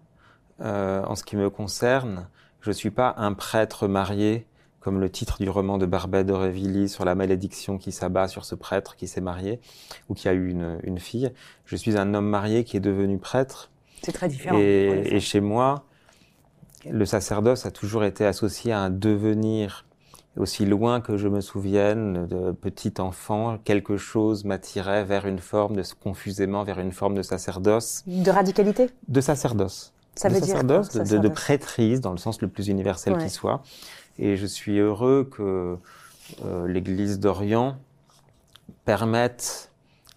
euh, 0.61 1.03
en 1.05 1.15
ce 1.15 1.25
qui 1.25 1.37
me 1.37 1.51
concerne, 1.51 2.29
je 2.61 2.71
ne 2.71 2.75
suis 2.75 2.91
pas 2.91 3.15
un 3.19 3.33
prêtre 3.33 3.89
marié, 3.89 4.47
comme 4.89 5.01
le 5.01 5.11
titre 5.11 5.37
du 5.39 5.51
roman 5.51 5.77
de 5.77 5.85
Barbet 5.85 6.25
d'Aurevilly 6.25 6.89
sur 6.89 7.05
la 7.05 7.15
malédiction 7.15 7.77
qui 7.77 7.93
s'abat 7.93 8.27
sur 8.27 8.47
ce 8.47 8.55
prêtre 8.55 8.97
qui 8.97 9.07
s'est 9.07 9.21
marié 9.21 9.61
ou 10.09 10.15
qui 10.15 10.31
a 10.31 10.33
eu 10.33 10.49
une, 10.49 10.79
une, 10.83 10.99
fille. 10.99 11.31
Je 11.67 11.77
suis 11.77 11.99
un 11.99 12.15
homme 12.15 12.27
marié 12.27 12.65
qui 12.65 12.79
est 12.79 12.81
devenu 12.81 13.19
prêtre. 13.19 13.71
C'est 14.01 14.13
très 14.13 14.29
différent. 14.29 14.57
Et, 14.59 15.03
et, 15.11 15.21
chez 15.21 15.41
moi, 15.41 15.85
le 16.91 17.05
sacerdoce 17.05 17.67
a 17.67 17.71
toujours 17.71 18.03
été 18.03 18.25
associé 18.25 18.73
à 18.73 18.79
un 18.79 18.89
devenir 18.89 19.85
aussi 20.39 20.65
loin 20.65 21.03
que 21.03 21.19
je 21.19 21.29
me 21.29 21.43
souvienne, 21.43 22.27
de 22.27 22.53
petit 22.53 22.95
enfant, 22.99 23.59
quelque 23.63 23.99
chose 23.99 24.47
m'attirait 24.47 25.05
vers 25.05 25.27
une 25.27 25.39
forme 25.39 25.77
de 25.77 25.83
confusément 26.01 26.65
vers 26.65 26.79
une 26.79 26.93
forme 26.93 27.15
de 27.15 27.23
sacerdoce. 27.23 28.05
De 28.07 28.31
radicalité? 28.31 28.89
De 29.07 29.21
sacerdoce. 29.21 29.93
Ça 30.19 30.29
de 30.29 30.35
veut 30.35 30.41
sacerdoce, 30.41 30.97
dire 30.97 31.21
de, 31.21 31.29
de, 31.29 31.29
prêtrise, 31.29 32.01
dans 32.01 32.11
le 32.11 32.19
sens 32.19 32.43
le 32.43 32.49
plus 32.49 32.69
universel 32.69 33.13
Ouais. 33.13 33.25
qui 33.25 33.31
soit. 33.31 33.63
Et 34.19 34.37
je 34.37 34.47
suis 34.47 34.79
heureux 34.79 35.29
que 35.31 35.77
euh, 36.45 36.69
l'Église 36.69 37.21
d'Orient 37.21 37.77
permette 38.85 39.71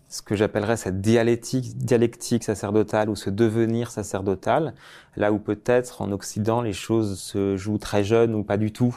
ce 0.09 0.21
que 0.21 0.35
j'appellerais 0.35 0.75
cette 0.75 0.99
dialectique, 0.99 2.43
sacerdotale 2.43 3.09
ou 3.09 3.15
ce 3.15 3.29
devenir 3.29 3.91
sacerdotal, 3.91 4.73
là 5.15 5.31
où 5.31 5.39
peut-être 5.39 6.01
en 6.01 6.11
Occident 6.11 6.61
les 6.61 6.73
choses 6.73 7.17
se 7.17 7.55
jouent 7.55 7.77
très 7.77 8.03
jeunes 8.03 8.35
ou 8.35 8.43
pas 8.43 8.57
du 8.57 8.73
tout, 8.73 8.95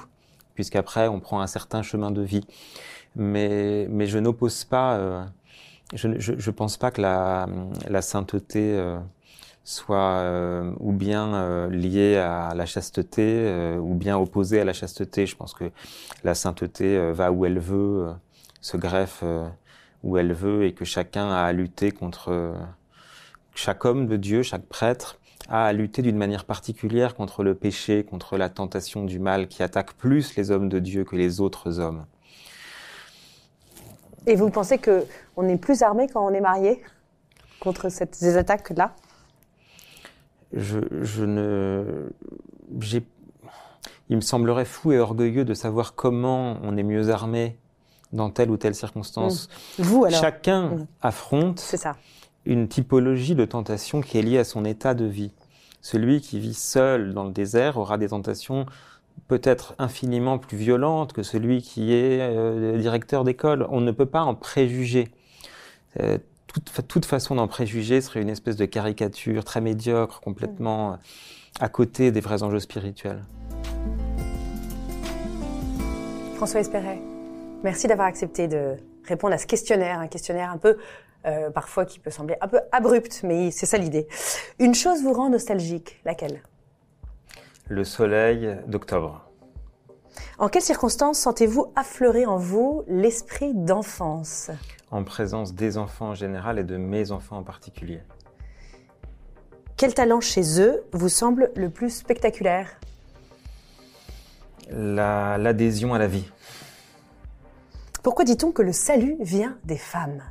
puisqu'après 0.54 1.06
on 1.06 1.20
prend 1.20 1.40
un 1.40 1.46
certain 1.46 1.82
chemin 1.82 2.10
de 2.10 2.22
vie. 2.22 2.44
Mais, 3.14 3.86
mais 3.90 4.08
je 4.08 4.18
n'oppose 4.18 4.64
pas, 4.64 4.96
euh, 4.96 5.24
je 5.94 6.08
ne 6.08 6.50
pense 6.50 6.76
pas 6.78 6.90
que 6.90 7.00
la, 7.00 7.46
la 7.88 8.02
sainteté 8.02 8.74
euh, 8.76 8.98
soit 9.64 9.96
euh, 9.96 10.72
ou 10.78 10.92
bien 10.92 11.34
euh, 11.34 11.70
liée 11.70 12.16
à 12.18 12.54
la 12.54 12.66
chasteté 12.66 13.22
euh, 13.24 13.78
ou 13.78 13.94
bien 13.94 14.16
opposée 14.18 14.60
à 14.60 14.64
la 14.64 14.74
chasteté. 14.74 15.26
Je 15.26 15.36
pense 15.36 15.54
que 15.54 15.70
la 16.22 16.34
sainteté 16.34 17.12
va 17.12 17.32
où 17.32 17.46
elle 17.46 17.58
veut, 17.58 18.12
se 18.60 18.76
greffe 18.76 19.24
où 20.02 20.18
elle 20.18 20.34
veut 20.34 20.64
et 20.64 20.74
que 20.74 20.84
chacun 20.84 21.30
a 21.30 21.44
à 21.44 21.52
lutter 21.52 21.90
contre 21.90 22.54
chaque 23.54 23.84
homme 23.84 24.06
de 24.06 24.16
Dieu, 24.16 24.42
chaque 24.42 24.66
prêtre 24.66 25.18
a 25.48 25.66
à 25.66 25.72
lutter 25.72 26.00
d'une 26.02 26.16
manière 26.16 26.44
particulière 26.44 27.14
contre 27.14 27.42
le 27.42 27.54
péché, 27.54 28.04
contre 28.04 28.38
la 28.38 28.48
tentation 28.48 29.04
du 29.04 29.18
mal 29.18 29.48
qui 29.48 29.62
attaque 29.62 29.92
plus 29.94 30.36
les 30.36 30.50
hommes 30.50 30.68
de 30.68 30.78
Dieu 30.78 31.04
que 31.04 31.16
les 31.16 31.40
autres 31.40 31.80
hommes. 31.80 32.06
Et 34.26 34.36
vous 34.36 34.48
pensez 34.48 34.78
que 34.78 35.04
on 35.36 35.46
est 35.48 35.58
plus 35.58 35.82
armé 35.82 36.08
quand 36.08 36.26
on 36.26 36.32
est 36.32 36.40
marié 36.40 36.82
contre 37.60 37.90
cette, 37.90 38.14
ces 38.14 38.36
attaques-là? 38.38 38.94
Je, 40.54 40.78
je 41.02 41.24
ne, 41.24 42.10
j'ai, 42.80 43.04
il 44.08 44.16
me 44.16 44.20
semblerait 44.20 44.64
fou 44.64 44.92
et 44.92 44.98
orgueilleux 44.98 45.44
de 45.44 45.54
savoir 45.54 45.94
comment 45.94 46.58
on 46.62 46.76
est 46.76 46.82
mieux 46.82 47.10
armé 47.10 47.56
dans 48.12 48.30
telle 48.30 48.50
ou 48.50 48.56
telle 48.56 48.74
circonstance. 48.74 49.48
Vous 49.78 50.04
alors 50.04 50.20
Chacun 50.20 50.68
Mm. 50.70 50.86
affronte 51.02 51.58
C'est 51.60 51.76
ça. 51.76 51.96
une 52.46 52.68
typologie 52.68 53.34
de 53.34 53.44
tentation 53.44 54.00
qui 54.00 54.18
est 54.18 54.22
liée 54.22 54.38
à 54.38 54.44
son 54.44 54.64
état 54.64 54.94
de 54.94 55.04
vie. 55.04 55.32
Celui 55.80 56.20
qui 56.20 56.38
vit 56.38 56.54
seul 56.54 57.12
dans 57.12 57.24
le 57.24 57.32
désert 57.32 57.76
aura 57.76 57.98
des 57.98 58.08
tentations 58.08 58.66
peut-être 59.28 59.74
infiniment 59.78 60.38
plus 60.38 60.56
violentes 60.56 61.12
que 61.12 61.22
celui 61.22 61.62
qui 61.62 61.92
est 61.92 62.20
euh, 62.20 62.78
directeur 62.78 63.22
d'école. 63.24 63.66
On 63.70 63.80
ne 63.80 63.90
peut 63.92 64.06
pas 64.06 64.22
en 64.22 64.34
préjuger. 64.34 65.08
Euh, 66.00 66.18
toute, 66.54 66.70
fa- 66.70 66.82
toute 66.82 67.04
façon 67.04 67.34
d'en 67.34 67.48
préjuger 67.48 68.00
serait 68.00 68.22
une 68.22 68.30
espèce 68.30 68.56
de 68.56 68.64
caricature 68.64 69.44
très 69.44 69.60
médiocre, 69.60 70.20
complètement 70.20 70.92
euh, 70.92 70.96
à 71.60 71.68
côté 71.68 72.12
des 72.12 72.20
vrais 72.20 72.42
enjeux 72.42 72.60
spirituels. 72.60 73.22
François 76.36 76.60
Espéret, 76.60 77.00
merci 77.62 77.86
d'avoir 77.88 78.06
accepté 78.06 78.46
de 78.48 78.76
répondre 79.06 79.34
à 79.34 79.38
ce 79.38 79.46
questionnaire, 79.46 79.98
un 79.98 80.06
questionnaire 80.06 80.50
un 80.50 80.58
peu, 80.58 80.76
euh, 81.26 81.50
parfois 81.50 81.84
qui 81.84 81.98
peut 81.98 82.10
sembler 82.10 82.36
un 82.40 82.48
peu 82.48 82.60
abrupt, 82.70 83.22
mais 83.24 83.50
c'est 83.50 83.66
ça 83.66 83.76
l'idée. 83.76 84.06
Une 84.58 84.74
chose 84.74 85.02
vous 85.02 85.12
rend 85.12 85.30
nostalgique, 85.30 86.00
laquelle? 86.04 86.42
Le 87.68 87.82
soleil 87.82 88.56
d'octobre. 88.66 89.28
En 90.38 90.48
quelles 90.48 90.62
circonstances 90.62 91.18
sentez-vous 91.18 91.72
affleurer 91.76 92.26
en 92.26 92.36
vous 92.36 92.82
l'esprit 92.88 93.52
d'enfance? 93.54 94.50
En 94.90 95.04
présence 95.04 95.54
des 95.54 95.76
enfants 95.78 96.10
en 96.10 96.14
général 96.14 96.58
et 96.58 96.64
de 96.64 96.76
mes 96.76 97.10
enfants 97.10 97.38
en 97.38 97.42
particulier. 97.42 98.00
Quel 99.76 99.92
talent 99.94 100.20
chez 100.20 100.60
eux 100.60 100.84
vous 100.92 101.08
semble 101.08 101.50
le 101.56 101.68
plus 101.68 101.90
spectaculaire? 101.90 102.78
La- 104.70 105.36
L'adhésion 105.38 105.94
à 105.94 105.98
la 105.98 106.06
vie. 106.06 106.30
Pourquoi 108.02 108.24
dit-on 108.24 108.52
que 108.52 108.62
le 108.62 108.72
salut 108.72 109.16
vient 109.20 109.58
des 109.64 109.76
femmes? 109.78 110.22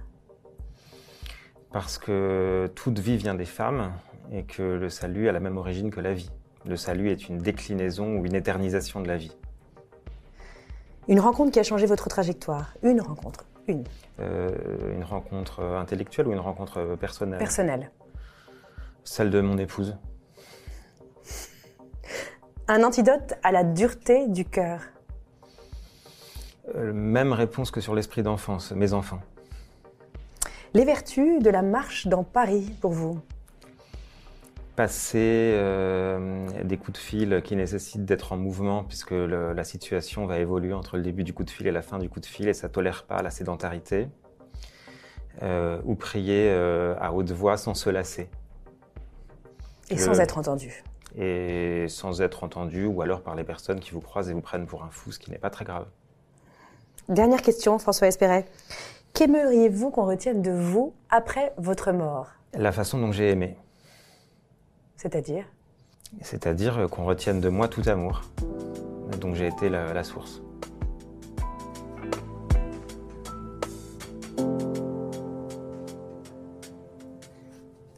Parce 1.72 1.98
que 1.98 2.72
toute 2.76 3.00
vie 3.00 3.18
vient 3.18 3.34
des 3.36 3.46
femmes 3.46 3.92
et 4.32 4.44
que 4.44 4.62
le 4.62 4.90
salut 4.90 5.28
a 5.28 5.32
la 5.32 5.40
même 5.40 5.58
origine 5.58 5.92
que 5.92 6.00
la 6.00 6.14
vie. 6.14 6.30
Le 6.66 6.78
salut 6.78 7.10
est 7.10 7.28
une 7.28 7.40
déclinaison 7.40 8.16
ou 8.18 8.26
une 8.26 8.36
éternisation 8.36 9.02
de 9.02 9.08
la 9.08 9.18
vie. 9.18 9.36
Une 11.08 11.20
rencontre 11.20 11.52
qui 11.52 11.60
a 11.60 11.64
changé 11.64 11.86
votre 11.86 12.08
trajectoire 12.08 12.74
Une 12.82 13.02
rencontre, 13.02 13.46
une, 13.68 13.84
Euh, 14.20 14.94
une 14.94 15.04
rencontre 15.04 15.62
intellectuelle 15.64 16.28
ou 16.28 16.32
une 16.32 16.40
rencontre 16.40 16.96
personnelle? 17.00 17.40
Personnelle. 17.40 17.92
Celle 19.04 19.30
de 19.30 19.42
mon 19.42 19.58
épouse. 19.58 19.98
Un 22.68 22.84
antidote 22.84 23.34
à 23.44 23.52
la 23.52 23.64
dureté 23.64 24.28
du 24.28 24.46
cœur. 24.46 24.80
Euh, 26.76 26.94
même 26.94 27.34
réponse 27.34 27.72
que 27.72 27.82
sur 27.82 27.94
l'esprit 27.94 28.24
d'enfance, 28.24 28.72
mes 28.72 28.94
enfants. 28.94 29.20
Les 30.74 30.86
vertus 30.86 31.42
de 31.42 31.50
la 31.50 31.62
marche 31.62 32.08
dans 32.08 32.24
Paris 32.24 32.74
pour 32.80 32.92
vous 32.94 33.20
Passer 34.76 35.52
euh, 35.54 36.48
des 36.64 36.78
coups 36.78 36.94
de 36.94 36.98
fil 36.98 37.42
qui 37.44 37.56
nécessitent 37.56 38.06
d'être 38.06 38.32
en 38.34 38.38
mouvement 38.38 38.84
puisque 38.84 39.12
le- 39.12 39.54
la 39.54 39.64
situation 39.64 40.26
va 40.26 40.40
évoluer 40.40 40.74
entre 40.74 40.98
le 40.98 41.04
début 41.04 41.24
du 41.24 41.32
coup 41.32 41.44
de 41.44 41.52
fil 41.52 41.68
et 41.68 41.72
la 41.72 41.84
fin 41.84 42.00
du 42.00 42.10
coup 42.10 42.20
de 42.20 42.26
fil 42.26 42.48
et 42.48 42.56
ça 42.56 42.70
tolère 42.70 43.04
pas 43.04 43.22
la 43.22 43.30
sédentarité. 43.30 44.08
Euh, 45.44 45.80
ou 45.86 45.94
prier 45.96 46.48
euh, 46.50 46.96
à 47.00 47.12
haute 47.12 47.30
voix 47.32 47.58
sans 47.58 47.74
se 47.74 47.90
lasser 47.90 48.30
et 49.90 49.96
Le- 49.96 50.00
sans 50.02 50.20
être 50.20 50.38
entendu. 50.38 50.84
et 51.18 51.86
sans 51.90 52.22
être 52.22 52.44
entendu 52.44 52.86
ou 52.86 53.02
alors 53.02 53.22
par 53.22 53.36
les 53.36 53.44
personnes 53.44 53.80
qui 53.80 53.92
vous 53.92 54.00
croisent 54.02 54.30
et 54.30 54.34
vous 54.34 54.42
prennent 54.42 54.66
pour 54.68 54.84
un 54.84 54.90
fou, 54.90 55.12
ce 55.12 55.20
qui 55.20 55.30
n'est 55.32 55.40
pas 55.40 55.50
très 55.52 55.66
grave. 55.66 55.86
Dernière 57.10 57.42
question, 57.42 57.78
François 57.80 58.08
Espéret. 58.08 58.46
Qu'aimeriez-vous 59.14 59.90
qu'on 59.92 60.06
retienne 60.06 60.42
de 60.42 60.52
vous 60.52 60.94
après 61.10 61.54
votre 61.58 61.92
mort? 61.92 62.28
La 62.54 62.72
façon 62.72 63.00
dont 63.00 63.12
j'ai 63.12 63.30
aimé, 63.30 63.58
C'est-à-dire 64.96 65.46
c'est-à-dire 66.22 66.78
euh, 66.78 66.88
qu'on 66.88 67.06
retienne 67.06 67.42
de 67.42 67.50
moi 67.50 67.68
tout 67.68 67.82
amour, 67.88 68.22
dont 69.20 69.34
j'ai 69.34 69.48
été 69.48 69.70
la, 69.70 69.94
la 69.94 70.04
source. 70.04 70.42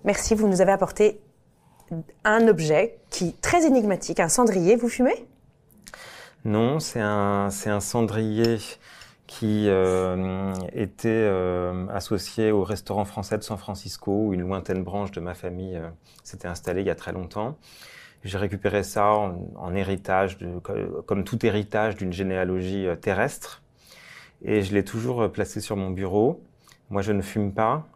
Merci, 0.06 0.36
vous 0.36 0.48
nous 0.48 0.62
avez 0.62 0.72
apporté 0.72 1.20
un 2.24 2.48
objet 2.48 3.00
qui 3.10 3.34
très 3.34 3.66
énigmatique, 3.66 4.20
un 4.20 4.30
cendrier. 4.30 4.76
Vous 4.76 4.88
fumez? 4.88 5.28
Non, 6.46 6.80
c'est 6.80 7.02
un, 7.02 7.50
c'est 7.50 7.72
un 7.72 7.80
cendrier 7.80 8.60
qui 9.28 9.68
euh, 9.70 10.54
était 10.74 11.10
euh, 11.10 11.88
associé 11.90 12.52
au 12.52 12.64
restaurant 12.64 13.06
français 13.06 13.38
de 13.38 13.44
San 13.44 13.58
Francisco, 13.58 14.28
où 14.28 14.34
une 14.34 14.42
lointaine 14.42 14.84
branche 14.84 15.12
de 15.12 15.20
ma 15.20 15.34
famille 15.34 15.78
euh, 15.78 15.90
s'était 16.24 16.48
installée 16.48 16.82
il 16.82 16.88
y 16.88 16.92
a 16.92 16.96
très 16.96 17.12
longtemps. 17.12 17.58
J'ai 18.24 18.38
récupéré 18.38 18.84
ça 18.84 19.12
en, 19.12 19.76
héritage, 19.76 20.40
comme 21.06 21.24
tout 21.24 21.46
héritage 21.46 21.96
d'une 21.96 22.12
généalogie 22.12 22.88
terrestre, 23.00 23.62
et 24.44 24.64
je 24.64 24.74
l'ai 24.74 24.84
toujours 24.84 25.32
placé 25.32 25.62
sur 25.62 25.76
mon 25.76 25.92
bureau. 25.92 26.44
Moi, 26.90 27.04
je 27.04 27.12
ne 27.12 27.22
fume 27.22 27.54
pas, 27.54 27.88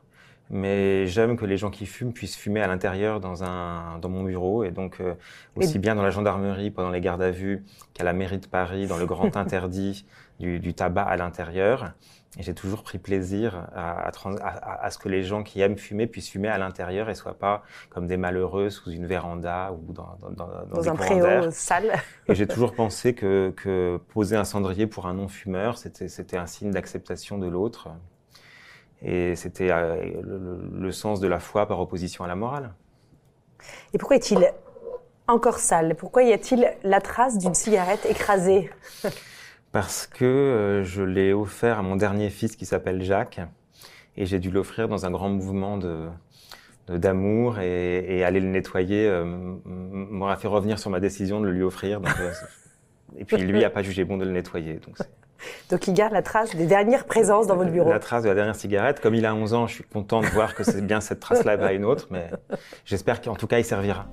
mais 0.50 1.08
j'aime 1.08 1.38
que 1.38 1.46
les 1.46 1.58
gens 1.58 1.70
qui 1.70 1.86
fument 1.86 2.14
puissent 2.14 2.36
fumer 2.38 2.62
à 2.62 2.68
l'intérieur 2.68 3.20
dans 3.20 3.44
un 3.44 4.00
dans 4.00 4.10
mon 4.10 4.24
bureau 4.24 4.64
et 4.64 4.72
donc 4.72 5.00
euh, 5.00 5.16
aussi 5.56 5.80
bien 5.80 5.96
dans 5.96 6.02
la 6.04 6.10
gendarmerie 6.10 6.72
pendant 6.72 6.90
les 6.90 7.02
gardes 7.02 7.22
à 7.22 7.32
vue 7.32 7.64
qu'à 7.94 8.04
la 8.04 8.14
mairie 8.14 8.40
de 8.40 8.48
Paris 8.48 8.88
dans 8.88 8.98
le 8.98 9.06
grand 9.06 9.36
interdit 9.38 10.06
du, 10.40 10.60
du 10.60 10.74
tabac 10.74 11.04
à 11.04 11.18
l'intérieur. 11.18 11.94
Et 12.38 12.44
j'ai 12.44 12.54
toujours 12.54 12.84
pris 12.84 13.00
plaisir 13.00 13.56
à, 13.76 14.08
à, 14.08 14.12
à- 14.42 14.86
à 14.86 14.92
ce 14.92 14.98
que 15.00 15.10
les 15.10 15.24
gens 15.24 15.44
qui 15.44 15.62
aiment 15.62 15.78
fumer 15.78 16.06
puissent 16.08 16.30
fumer 16.30 16.48
à 16.48 16.58
l'intérieur 16.60 17.10
et 17.10 17.16
soient 17.16 17.38
pas 17.40 17.64
comme 17.90 18.08
des 18.08 18.18
malheureux 18.18 18.70
sous 18.70 18.92
une 18.92 19.08
véranda 19.08 19.72
ou 19.74 19.94
dans, 19.94 20.16
dans, 20.22 20.30
dans, 20.32 20.66
dans 20.68 20.80
des 20.80 20.90
un 20.90 20.92
préau 20.94 21.18
sale. 21.18 21.52
Et 22.28 22.36
j'ai 22.36 22.48
toujours 22.48 22.76
pensé 22.76 23.16
que, 23.16 23.52
que 23.58 23.98
poser 24.10 24.36
un 24.36 24.44
cendrier 24.46 24.88
pour 24.88 25.08
un 25.08 25.16
non-fumeur, 25.16 25.78
c'était, 25.78 26.08
c'était 26.08 26.38
un 26.38 26.46
signe 26.48 26.72
d'acceptation 26.72 27.38
de 27.40 27.48
l'autre. 27.48 27.90
Et 29.02 29.36
c'était 29.36 29.72
euh, 29.72 30.22
le, 30.24 30.92
sens 30.92 31.20
de 31.20 31.28
la 31.28 31.40
foi 31.40 31.68
par 31.68 31.80
opposition 31.80 32.24
à 32.24 32.28
la 32.28 32.36
morale. 32.36 32.74
Et 33.94 33.98
pourquoi 33.98 34.18
est-il 34.18 34.52
encore 35.28 35.60
sale? 35.60 35.96
Pourquoi 35.96 36.24
y 36.24 36.34
a-t-il 36.34 36.70
la 36.84 37.00
trace 37.00 37.38
d'une 37.38 37.54
cigarette 37.54 38.06
écrasée? 38.10 38.70
Parce 39.72 40.08
que 40.08 40.26
euh, 40.26 40.84
je 40.84 41.04
l'ai 41.04 41.32
offert 41.32 41.80
à 41.80 41.82
mon 41.84 41.96
dernier 41.96 42.30
fils 42.30 42.56
qui 42.56 42.66
s'appelle 42.66 43.04
Jacques. 43.04 43.40
Et 44.18 44.26
j'ai 44.26 44.40
dû 44.40 44.52
l'offrir 44.52 44.90
dans 44.90 45.06
un 45.06 45.12
grand 45.12 45.30
mouvement 45.30 45.78
de, 45.78 46.10
d'amour 46.98 47.60
et, 47.60 48.18
et 48.18 48.24
aller 48.24 48.40
le 48.40 48.48
nettoyer 48.48 49.08
euh, 49.08 49.24
m'aura 49.66 50.36
fait 50.38 50.48
revenir 50.48 50.80
sur 50.80 50.90
ma 50.90 51.00
décision 51.00 51.40
de 51.40 51.46
le 51.46 51.52
lui 51.52 51.64
offrir. 51.64 52.02
Donc, 52.02 52.20
euh, 52.20 52.32
et 53.18 53.26
puis 53.26 53.38
lui 53.38 53.64
a 53.64 53.70
pas 53.70 53.84
jugé 53.84 54.04
bon 54.04 54.18
de 54.18 54.26
le 54.26 54.32
nettoyer. 54.32 54.80
Donc 54.86 54.98
Donc 55.70 55.88
il 55.88 55.94
garde 55.94 56.14
la 56.14 56.22
trace 56.22 56.56
des 56.56 56.66
dernières 56.66 57.06
présences 57.06 57.48
dans 57.48 57.56
votre 57.56 57.72
bureau. 57.72 57.90
La 57.90 58.00
trace 58.00 58.24
de 58.24 58.30
la 58.30 58.36
dernière 58.36 58.56
cigarette. 58.56 59.00
Comme 59.00 59.16
il 59.16 59.26
a 59.26 59.34
11 59.34 59.54
ans, 59.54 59.68
je 59.68 59.76
suis 59.76 59.84
content 59.84 60.22
de 60.22 60.28
voir 60.28 60.56
que 60.56 60.64
c'est 60.64 60.82
bien 60.82 61.02
cette 61.02 61.20
trace-là 61.20 61.56
et 61.56 61.58
pas 61.58 61.74
une 61.74 61.86
autre, 61.86 62.08
mais 62.12 62.30
j'espère 62.86 63.22
qu'en 63.22 63.36
tout 63.36 63.48
cas, 63.48 63.60
il 63.60 63.66
servira. 63.66 64.08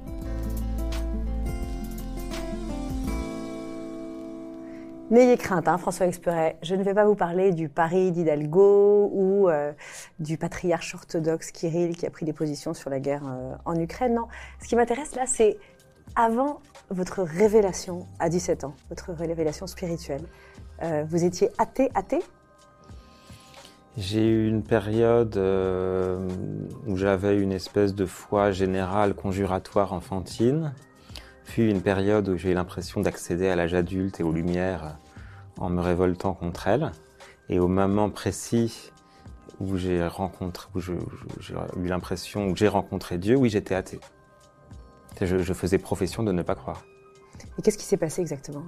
N'ayez 5.09 5.37
crainte, 5.37 5.69
hein, 5.69 5.79
François 5.79 6.07
Experet. 6.07 6.57
Je 6.63 6.75
ne 6.75 6.83
vais 6.83 6.93
pas 6.93 7.05
vous 7.05 7.15
parler 7.15 7.53
du 7.53 7.69
Paris 7.69 8.11
d'Hidalgo 8.11 9.09
ou 9.13 9.49
euh, 9.49 9.73
du 10.19 10.37
patriarche 10.37 10.97
orthodoxe 10.97 11.53
Kirill 11.53 11.97
qui 11.97 12.07
a 12.07 12.11
pris 12.11 12.27
des 12.27 12.33
positions 12.33 12.75
sur 12.75 12.91
la 12.91 12.99
guerre 12.99 13.23
euh, 13.25 13.55
en 13.65 13.79
Ukraine. 13.79 14.15
Non, 14.15 14.27
ce 14.61 14.67
qui 14.67 14.75
m'intéresse 14.75 15.15
là, 15.15 15.23
c'est 15.27 15.59
avant 16.17 16.61
votre 16.91 17.23
révélation 17.23 18.09
à 18.19 18.29
17 18.29 18.65
ans, 18.65 18.75
votre 18.89 19.13
révélation 19.13 19.69
spirituelle. 19.69 20.25
Euh, 20.83 21.05
vous 21.09 21.25
étiez 21.25 21.51
athée, 21.59 21.91
athée? 21.95 22.23
J'ai 23.97 24.27
eu 24.27 24.47
une 24.47 24.63
période 24.63 25.37
euh, 25.39 26.29
où 26.87 26.97
j'avais 26.97 27.39
une 27.39 27.53
espèce 27.53 27.95
de 27.95 28.05
foi 28.05 28.51
générale 28.51 29.15
conjuratoire 29.15 29.95
enfantine, 29.95 30.75
puis 31.47 31.71
une 31.71 31.81
période 31.81 32.29
où 32.29 32.37
j'ai 32.37 32.51
eu 32.51 32.55
l'impression 32.55 33.01
d'accéder 33.01 33.49
à 33.49 33.57
l'âge 33.57 33.73
adulte 33.73 34.21
et 34.21 34.23
aux 34.23 34.33
lumières 34.33 34.99
en 35.59 35.71
me 35.71 35.81
révoltant 35.81 36.35
contre 36.35 36.69
elles. 36.69 36.93
Et 37.49 37.59
au 37.59 37.69
moment 37.69 38.11
précis 38.11 38.93
où 39.61 39.79
j'ai 39.79 40.07
rencontré, 40.07 40.69
où 40.75 40.81
j'ai 40.81 40.93
eu 40.93 41.87
l'impression, 41.87 42.49
où 42.49 42.57
j'ai 42.57 42.69
rencontré 42.69 43.17
Dieu, 43.17 43.37
oui, 43.37 43.49
j'étais 43.49 43.75
athée. 43.75 44.01
Je, 45.23 45.39
je 45.39 45.53
faisais 45.55 45.79
profession 45.79 46.23
de 46.23 46.33
ne 46.33 46.43
pas 46.43 46.55
croire. 46.55 46.85
Et 47.59 47.63
qu'est-ce 47.63 47.79
qui 47.79 47.85
s'est 47.85 47.97
passé 47.97 48.21
exactement? 48.21 48.65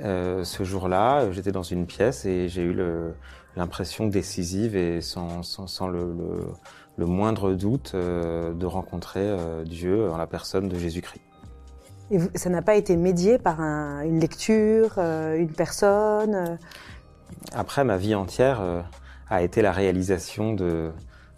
Euh, 0.00 0.44
ce 0.44 0.64
jour-là, 0.64 1.30
j'étais 1.32 1.52
dans 1.52 1.62
une 1.62 1.86
pièce 1.86 2.24
et 2.24 2.48
j'ai 2.48 2.62
eu 2.62 2.76
l'impression 3.56 4.06
décisive 4.06 4.74
et 4.76 5.00
sans, 5.00 5.42
sans, 5.42 5.66
sans 5.66 5.88
le, 5.88 6.00
le- 6.12 6.46
le 6.98 7.06
moindre 7.06 7.54
doute 7.54 7.92
euh, 7.94 8.52
de 8.52 8.66
rencontrer 8.66 9.20
euh, 9.22 9.64
Dieu 9.64 10.10
en 10.10 10.16
la 10.18 10.26
personne 10.26 10.68
de 10.68 10.78
Jésus-Christ. 10.78 11.22
Et 12.10 12.18
vous- 12.18 12.28
ça 12.34 12.50
n'a 12.50 12.60
pas 12.62 12.74
été 12.74 12.96
médié 12.96 13.38
par 13.38 13.60
un- 13.60 14.02
une 14.02 14.20
lecture, 14.20 14.98
une 14.98 15.50
personne 15.52 16.58
Après, 17.54 17.84
ma 17.84 17.96
vie 17.96 18.14
entière 18.14 18.60
a 19.30 19.42
été 19.42 19.62
la 19.62 19.72
réalisation 19.72 20.52
de, 20.52 20.90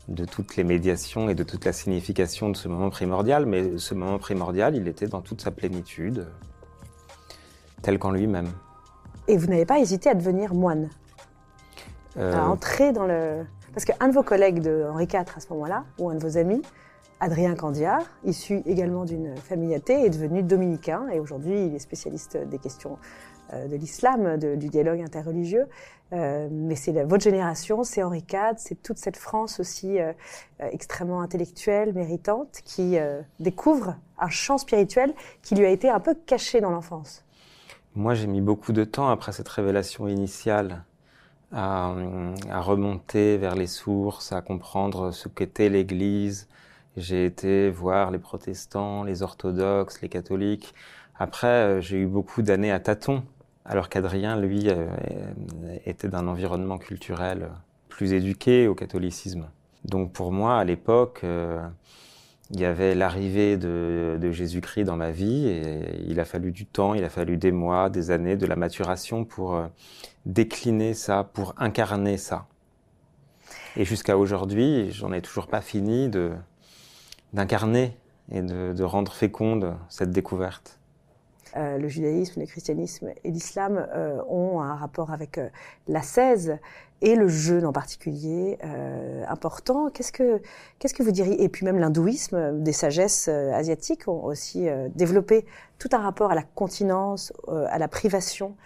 de 0.08 0.24
toutes 0.24 0.56
les 0.56 0.64
médiations 0.64 1.28
et 1.28 1.34
de 1.36 1.44
toute 1.44 1.64
la 1.64 1.72
signification 1.72 2.50
de 2.50 2.56
ce 2.56 2.66
moment 2.66 2.90
primordial, 2.90 3.46
mais 3.46 3.78
ce 3.78 3.94
moment 3.94 4.18
primordial, 4.18 4.74
il 4.74 4.88
était 4.88 5.06
dans 5.06 5.20
toute 5.20 5.40
sa 5.40 5.52
plénitude, 5.52 6.26
tel 7.84 7.98
qu'en 7.98 8.10
lui-même. 8.10 8.48
Et 9.28 9.36
vous 9.36 9.46
n'avez 9.46 9.66
pas 9.66 9.78
hésité 9.78 10.10
à 10.10 10.14
devenir 10.14 10.54
moine, 10.54 10.88
Euh, 12.16 12.32
à 12.32 12.46
entrer 12.46 12.92
dans 12.92 13.06
le... 13.06 13.44
Parce 13.72 13.84
qu'un 13.84 14.08
de 14.08 14.12
vos 14.12 14.22
collègues 14.22 14.60
de 14.60 14.86
Henri 14.88 15.04
IV 15.04 15.24
à 15.36 15.40
ce 15.40 15.52
moment-là, 15.52 15.84
ou 15.98 16.08
un 16.08 16.14
de 16.14 16.20
vos 16.20 16.38
amis, 16.38 16.62
Adrien 17.18 17.56
Candiard, 17.56 18.02
issu 18.24 18.62
également 18.66 19.04
d'une 19.04 19.36
famille 19.36 19.74
athée, 19.74 20.06
est 20.06 20.10
devenu 20.10 20.44
dominicain 20.44 21.08
et 21.12 21.18
aujourd'hui 21.18 21.66
il 21.66 21.74
est 21.74 21.80
spécialiste 21.80 22.36
des 22.36 22.58
questions 22.58 22.98
euh, 23.52 23.66
de 23.66 23.74
l'islam, 23.74 24.36
du 24.36 24.68
dialogue 24.68 25.00
interreligieux. 25.00 25.66
Euh, 26.12 26.48
mais 26.52 26.76
c'est 26.76 26.92
votre 27.02 27.24
génération, 27.24 27.82
c'est 27.82 28.02
Henri 28.02 28.24
IV, 28.30 28.54
c'est 28.58 28.80
toute 28.80 28.98
cette 28.98 29.16
France 29.16 29.58
aussi 29.58 29.98
euh, 29.98 30.12
extrêmement 30.60 31.20
intellectuelle, 31.20 31.92
méritante, 31.94 32.60
qui 32.64 32.98
euh, 32.98 33.20
découvre 33.40 33.96
un 34.18 34.28
champ 34.28 34.58
spirituel 34.58 35.12
qui 35.42 35.56
lui 35.56 35.66
a 35.66 35.70
été 35.70 35.88
un 35.88 36.00
peu 36.00 36.14
caché 36.14 36.60
dans 36.60 36.70
l'enfance. 36.70 37.23
Moi, 37.96 38.14
j'ai 38.14 38.26
mis 38.26 38.40
beaucoup 38.40 38.72
de 38.72 38.82
temps 38.82 39.08
après 39.08 39.30
cette 39.30 39.48
révélation 39.48 40.08
initiale 40.08 40.82
à, 41.52 41.94
remonter 42.60 43.36
vers 43.38 43.54
les 43.54 43.68
sources, 43.68 44.32
à 44.32 44.40
comprendre 44.40 45.12
ce 45.12 45.28
qu'était 45.28 45.68
l'Église. 45.68 46.48
J'ai 46.96 47.24
été 47.24 47.70
voir 47.70 48.10
les 48.10 48.18
protestants, 48.18 49.04
les 49.04 49.22
orthodoxes, 49.22 50.02
les 50.02 50.08
catholiques. 50.08 50.74
Après, 51.16 51.46
euh, 51.46 51.80
j'ai 51.80 51.98
eu 51.98 52.06
beaucoup 52.06 52.42
d'années 52.42 52.72
à 52.72 52.80
tâtons, 52.80 53.22
alors 53.64 53.88
qu'Adrien, 53.88 54.36
lui, 54.40 54.68
euh, 54.68 54.88
était 55.86 56.08
d'un 56.08 56.26
environnement 56.26 56.78
culturel 56.78 57.50
plus 57.88 58.12
éduqué 58.12 58.66
au 58.66 58.74
catholicisme. 58.74 59.48
Donc 59.84 60.12
pour 60.12 60.32
moi, 60.32 60.58
à 60.58 60.64
l'époque, 60.64 61.20
euh, 61.22 61.64
il 62.50 62.60
y 62.60 62.64
avait 62.64 62.94
l'arrivée 62.94 63.56
de, 63.56 64.30
Jésus-Christ 64.30 64.84
dans 64.84 64.96
ma 64.96 65.10
vie 65.10 65.46
et 65.46 66.04
il 66.06 66.20
a 66.20 66.24
fallu 66.24 66.52
du 66.52 66.66
temps, 66.66 66.94
il 66.94 67.04
a 67.04 67.08
fallu 67.08 67.36
des 67.36 67.52
mois, 67.52 67.90
des 67.90 68.10
années, 68.10 68.36
de 68.36 68.46
la 68.46 68.56
maturation 68.56 69.24
pour 69.24 69.54
euh, 69.54 69.66
décliner 70.26 70.94
ça, 70.94 71.24
pour 71.24 71.54
incarner 71.56 72.16
ça. 72.16 72.46
Et 73.76 73.84
jusqu'à 73.84 74.18
aujourd'hui, 74.18 74.90
j'en 74.92 75.12
ai 75.12 75.20
toujours 75.20 75.46
pas 75.46 75.60
fini 75.60 76.10
d'incarner 77.32 77.96
et 78.30 78.40
de 78.40 78.82
rendre 78.84 79.12
féconde 79.12 79.74
cette 79.88 80.10
découverte. 80.10 80.78
Euh, 81.56 81.78
le 81.78 81.86
judaïsme, 81.86 82.40
le 82.40 82.46
christianisme 82.46 83.10
et 83.22 83.30
l'islam 83.30 83.86
euh, 83.94 84.20
ont 84.28 84.60
un 84.60 84.74
rapport 84.74 85.12
avec 85.12 85.38
euh, 85.38 85.48
l'ascèse 85.86 86.58
et 87.00 87.14
le 87.14 87.28
jeûne 87.28 87.64
en 87.64 87.72
particulier 87.72 88.58
euh, 88.64 89.24
important. 89.28 89.88
Qu'est-ce 89.90 90.10
que 90.10 90.42
qu'est-ce 90.80 90.94
que 90.94 91.04
vous 91.04 91.12
diriez? 91.12 91.44
Et 91.44 91.48
puis 91.48 91.64
même 91.64 91.78
l'hindouisme, 91.78 92.60
des 92.60 92.72
sagesses 92.72 93.28
euh, 93.28 93.52
asiatiques 93.52 94.08
ont 94.08 94.24
aussi 94.24 94.66
développé 94.96 95.46
tout 95.78 95.90
un 95.92 95.98
rapport 95.98 96.32
à 96.32 96.34
la 96.34 96.42
continence, 96.42 97.32
à 97.46 97.78
la 97.78 97.86
privation 97.86 98.56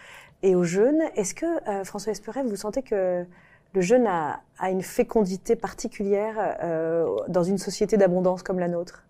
et 0.42 0.55
au 0.55 0.62
jeûne. 0.64 1.03
Est-ce 1.14 1.35
que 1.35 1.85
François 1.85 2.12
Esperet, 2.12 2.42
vous 2.42 2.57
sentez 2.57 2.83
que 2.83 3.27
le 3.74 3.81
jeûne 3.83 4.07
a, 4.07 4.40
a 4.59 4.70
une 4.70 4.83
fécondité 4.83 5.57
particulière 5.57 6.57
dans 7.29 7.42
une 7.42 7.59
société 7.59 7.96
d'abondance 7.96 8.42
comme 8.42 8.59
la 8.59 8.68
nôtre? 8.68 9.08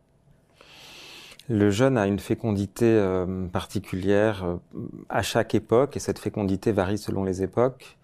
Le 1.49 1.71
jeûne 1.71 1.97
a 1.97 2.07
une 2.07 2.19
fécondité 2.19 2.85
euh, 2.87 3.47
particulière 3.47 4.45
euh, 4.45 4.57
à 5.09 5.23
chaque 5.23 5.55
époque 5.55 5.97
et 5.97 6.01
cette 6.01 6.19
fécondité 6.19 6.73
varie 6.73 6.99
selon 6.99 7.25
les 7.25 7.43
époques. 7.43 7.97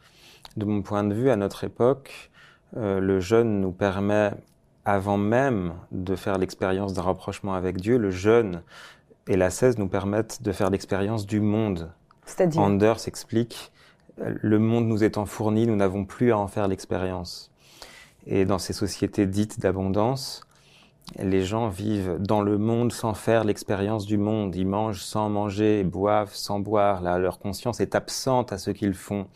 De 0.57 0.65
mon 0.65 0.81
point 0.81 1.05
de 1.05 1.13
vue, 1.13 1.29
à 1.29 1.37
notre 1.37 1.65
époque, 1.65 2.31
euh, 2.77 3.01
le 3.01 3.21
jeûne 3.21 3.61
nous 3.61 3.73
permet, 3.73 4.31
avant 4.87 5.19
même 5.19 5.75
de 5.93 6.17
faire 6.17 6.39
l'expérience 6.39 6.95
d'un 6.95 7.03
rapprochement 7.03 7.55
avec 7.55 7.77
Dieu, 7.77 7.99
le 7.99 8.11
jeûne 8.11 8.63
et 9.29 9.37
la 9.37 9.51
cesse 9.51 9.77
nous 9.77 9.89
permettent 9.89 10.43
de 10.43 10.53
faire 10.53 10.71
l'expérience 10.71 11.27
du 11.27 11.41
monde. 11.41 11.91
C'est-à-dire? 12.25 12.63
Anders 12.63 13.07
explique, 13.07 13.73
le 14.17 14.59
monde 14.59 14.87
nous 14.87 15.05
étant 15.05 15.27
fourni, 15.27 15.67
nous 15.67 15.77
n'avons 15.77 16.05
plus 16.07 16.33
à 16.33 16.39
en 16.39 16.47
faire 16.47 16.69
l'expérience. 16.69 17.51
Et 18.27 18.47
dans 18.47 18.59
ces 18.59 18.73
sociétés 18.73 19.27
dites 19.27 19.61
d'abondance, 19.61 20.43
les 21.19 21.43
gens 21.43 21.69
vivent 21.69 22.17
dans 22.19 22.43
le 22.43 22.59
monde 22.59 22.93
sans 22.93 23.15
faire 23.15 23.45
l'expérience 23.45 24.07
du 24.07 24.17
monde. 24.17 24.57
Ils 24.57 24.67
mangent 24.67 25.03
sans 25.03 25.29
manger, 25.29 25.85
boivent 25.85 26.35
sans 26.35 26.61
boire. 26.61 27.03
Là, 27.03 27.19
leur 27.19 27.39
conscience 27.39 27.81
est 27.81 27.95
absente 27.95 28.53
à 28.53 28.59
ce 28.59 28.71
qu'ils 28.71 28.95
font. 28.95 29.27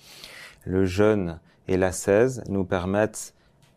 Le 0.65 0.85
jeûne 0.85 1.39
et 1.69 1.77
l'ascèse 1.77 2.43
nous 2.49 2.65
permettent 2.65 3.35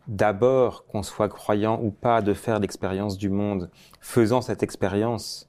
d'abord, 0.08 0.84
qu'on 0.86 1.02
soit 1.02 1.28
croyant 1.28 1.80
ou 1.80 1.90
pas, 1.90 2.22
de 2.22 2.34
faire 2.34 2.58
l'expérience 2.58 3.18
du 3.18 3.28
monde. 3.28 3.70
Faisant 4.00 4.40
cette 4.40 4.62
expérience, 4.62 5.48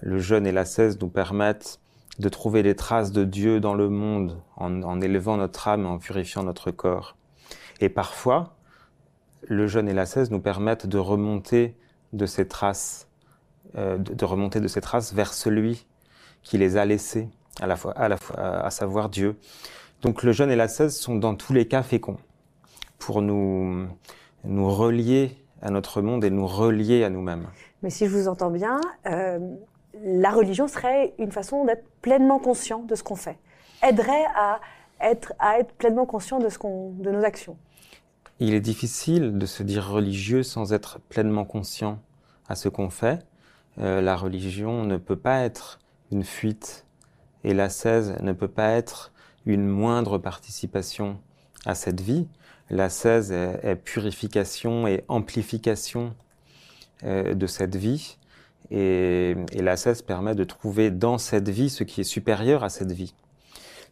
le 0.00 0.18
jeûne 0.18 0.46
et 0.46 0.52
l'ascèse 0.52 0.98
nous 1.00 1.08
permettent 1.08 1.78
de 2.18 2.28
trouver 2.28 2.62
les 2.62 2.74
traces 2.74 3.12
de 3.12 3.24
Dieu 3.24 3.60
dans 3.60 3.74
le 3.74 3.88
monde 3.88 4.40
en, 4.56 4.82
en 4.82 5.00
élevant 5.00 5.36
notre 5.36 5.68
âme 5.68 5.86
en 5.86 5.98
purifiant 5.98 6.42
notre 6.42 6.70
corps. 6.70 7.16
Et 7.80 7.88
parfois, 7.88 8.54
le 9.42 9.66
jeûne 9.66 9.88
et 9.88 9.92
l'ascèse 9.92 10.30
nous 10.30 10.40
permettent 10.40 10.86
de 10.86 10.98
remonter 10.98 11.76
de 12.12 12.26
ces 12.26 12.46
traces, 12.46 13.08
euh, 13.76 13.98
de, 13.98 14.24
remonter 14.24 14.60
de 14.60 14.68
ces 14.68 14.80
traces 14.80 15.12
vers 15.12 15.32
celui 15.32 15.86
qui 16.42 16.58
les 16.58 16.76
a 16.76 16.84
laissées, 16.84 17.28
à 17.60 17.66
la 17.66 17.76
la 18.08 18.70
savoir 18.70 19.08
Dieu. 19.08 19.36
Donc 20.02 20.22
le 20.22 20.32
jeûne 20.32 20.50
et 20.50 20.56
l'ascèse 20.56 20.96
sont 20.96 21.16
dans 21.16 21.34
tous 21.34 21.52
les 21.52 21.66
cas 21.68 21.82
féconds 21.82 22.18
pour 22.98 23.22
nous, 23.22 23.86
nous 24.44 24.70
relier 24.70 25.36
à 25.60 25.70
notre 25.70 26.02
monde 26.02 26.24
et 26.24 26.30
nous 26.30 26.46
relier 26.46 27.04
à 27.04 27.10
nous-mêmes. 27.10 27.46
Mais 27.82 27.90
si 27.90 28.06
je 28.06 28.10
vous 28.10 28.28
entends 28.28 28.50
bien, 28.50 28.80
euh, 29.06 29.38
la 30.02 30.30
religion 30.30 30.68
serait 30.68 31.14
une 31.18 31.32
façon 31.32 31.64
d'être 31.64 31.84
pleinement 32.00 32.38
conscient 32.38 32.80
de 32.80 32.94
ce 32.94 33.02
qu'on 33.02 33.16
fait, 33.16 33.38
aiderait 33.82 34.26
à 34.36 34.60
être, 35.00 35.32
à 35.38 35.58
être 35.58 35.72
pleinement 35.74 36.06
conscient 36.06 36.38
de, 36.38 36.48
ce 36.48 36.58
qu'on, 36.58 36.90
de 36.90 37.10
nos 37.10 37.24
actions. 37.24 37.56
Il 38.40 38.54
est 38.54 38.60
difficile 38.60 39.38
de 39.38 39.46
se 39.46 39.62
dire 39.62 39.88
religieux 39.88 40.42
sans 40.42 40.72
être 40.72 40.98
pleinement 41.08 41.44
conscient 41.44 42.00
à 42.48 42.56
ce 42.56 42.68
qu'on 42.68 42.90
fait. 42.90 43.24
Euh, 43.78 44.00
la 44.00 44.16
religion 44.16 44.84
ne 44.84 44.96
peut 44.96 45.16
pas 45.16 45.40
être 45.40 45.78
une 46.10 46.24
fuite 46.24 46.86
et 47.44 47.54
l'ascèse 47.54 48.16
ne 48.20 48.32
peut 48.32 48.48
pas 48.48 48.70
être 48.70 49.12
une 49.46 49.66
moindre 49.66 50.18
participation 50.18 51.18
à 51.66 51.74
cette 51.74 52.00
vie. 52.00 52.28
L'ascèse 52.70 53.32
est, 53.32 53.60
est, 53.62 53.76
purification 53.76 54.86
et 54.86 55.04
amplification 55.08 56.14
euh, 57.04 57.34
de 57.34 57.46
cette 57.46 57.76
vie. 57.76 58.18
Et, 58.70 59.36
et 59.52 59.62
l'ascèse 59.62 60.02
permet 60.02 60.34
de 60.34 60.44
trouver 60.44 60.90
dans 60.90 61.18
cette 61.18 61.48
vie 61.48 61.68
ce 61.68 61.84
qui 61.84 62.00
est 62.00 62.04
supérieur 62.04 62.64
à 62.64 62.70
cette 62.70 62.92
vie. 62.92 63.14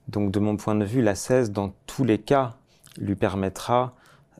Donc 0.08 0.30
de 0.30 0.40
mon 0.40 0.56
point 0.56 0.74
de 0.74 0.84
vue, 0.84 1.02
l'ascèse, 1.02 1.50
dans 1.52 1.74
tous 1.86 2.04
les 2.04 2.18
cas, 2.18 2.56
lui 2.98 3.14
permettra 3.14 3.94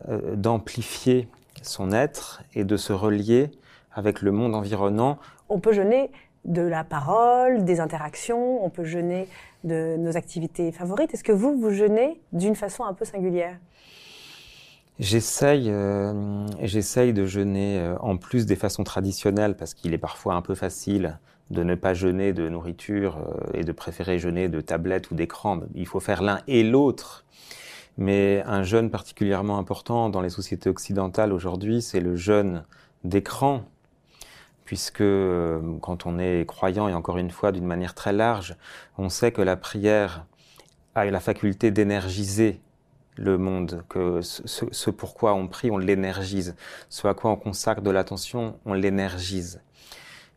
euh, 0.08 0.36
d'amplifier 0.36 1.28
son 1.62 1.92
être 1.92 2.42
et 2.54 2.64
de 2.64 2.76
se 2.76 2.92
relier 2.92 3.50
avec 3.92 4.22
le 4.22 4.32
monde 4.32 4.54
environnant. 4.54 5.18
On 5.48 5.60
peut 5.60 5.72
jeûner 5.72 6.10
de 6.44 6.62
la 6.62 6.84
parole, 6.84 7.64
des 7.64 7.80
interactions, 7.80 8.64
on 8.64 8.70
peut 8.70 8.84
jeûner 8.84 9.28
de 9.64 9.96
nos 9.98 10.16
activités 10.16 10.72
favorites. 10.72 11.12
Est-ce 11.12 11.24
que 11.24 11.32
vous, 11.32 11.58
vous 11.58 11.70
jeûnez 11.70 12.20
d'une 12.32 12.56
façon 12.56 12.84
un 12.84 12.94
peu 12.94 13.04
singulière? 13.04 13.56
J'essaye, 15.00 15.70
euh, 15.70 16.46
j'essaye 16.60 17.14
de 17.14 17.24
jeûner 17.24 17.78
euh, 17.78 17.96
en 18.00 18.18
plus 18.18 18.44
des 18.44 18.56
façons 18.56 18.84
traditionnelles 18.84 19.56
parce 19.56 19.72
qu'il 19.72 19.94
est 19.94 19.98
parfois 19.98 20.34
un 20.34 20.42
peu 20.42 20.54
facile 20.54 21.18
de 21.50 21.62
ne 21.62 21.74
pas 21.74 21.94
jeûner 21.94 22.34
de 22.34 22.48
nourriture 22.50 23.16
euh, 23.16 23.58
et 23.58 23.64
de 23.64 23.72
préférer 23.72 24.18
jeûner 24.18 24.48
de 24.48 24.60
tablettes 24.60 25.10
ou 25.10 25.14
d'écran. 25.14 25.60
Il 25.74 25.86
faut 25.86 26.00
faire 26.00 26.22
l'un 26.22 26.40
et 26.48 26.62
l'autre. 26.62 27.24
Mais 28.00 28.42
un 28.46 28.62
jeûne 28.62 28.90
particulièrement 28.90 29.58
important 29.58 30.08
dans 30.08 30.22
les 30.22 30.30
sociétés 30.30 30.70
occidentales 30.70 31.34
aujourd'hui, 31.34 31.82
c'est 31.82 32.00
le 32.00 32.16
jeûne 32.16 32.64
d'écran, 33.04 33.66
puisque 34.64 35.02
euh, 35.02 35.60
quand 35.82 36.06
on 36.06 36.18
est 36.18 36.46
croyant, 36.48 36.88
et 36.88 36.94
encore 36.94 37.18
une 37.18 37.30
fois 37.30 37.52
d'une 37.52 37.66
manière 37.66 37.94
très 37.94 38.14
large, 38.14 38.56
on 38.96 39.10
sait 39.10 39.32
que 39.32 39.42
la 39.42 39.54
prière 39.54 40.24
a 40.94 41.04
la 41.04 41.20
faculté 41.20 41.70
d'énergiser 41.70 42.62
le 43.16 43.36
monde, 43.36 43.84
que 43.90 44.22
ce, 44.22 44.44
ce, 44.46 44.90
pourquoi 44.90 45.34
on 45.34 45.46
prie, 45.46 45.70
on 45.70 45.76
l'énergise, 45.76 46.56
ce 46.88 47.06
à 47.06 47.12
quoi 47.12 47.30
on 47.30 47.36
consacre 47.36 47.82
de 47.82 47.90
l'attention, 47.90 48.58
on 48.64 48.72
l'énergise. 48.72 49.60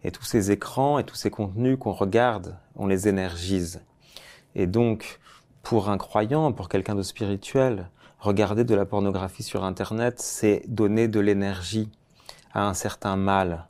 Et 0.03 0.11
tous 0.11 0.25
ces 0.25 0.51
écrans 0.51 0.99
et 0.99 1.05
tous 1.05 1.15
ces 1.15 1.29
contenus 1.29 1.77
qu'on 1.79 1.93
regarde, 1.93 2.57
on 2.75 2.87
les 2.87 3.07
énergise. 3.07 3.81
Et 4.53 4.67
donc, 4.67 5.21
pour 5.63 5.89
un 5.89 5.97
croyant, 5.97 6.51
pour 6.51 6.69
quelqu'un 6.69 6.93
de 6.93 7.01
spirituel, 7.01 7.89
regarder 8.19 8.63
de 8.63 8.75
la 8.75 8.85
pornographie 8.85 9.43
sur 9.43 9.63
Internet, 9.63 10.19
c'est 10.19 10.63
donner 10.67 11.07
de 11.07 11.19
l'énergie 11.19 11.89
à 12.53 12.67
un 12.67 12.73
certain 12.73 13.15
mal 13.15 13.67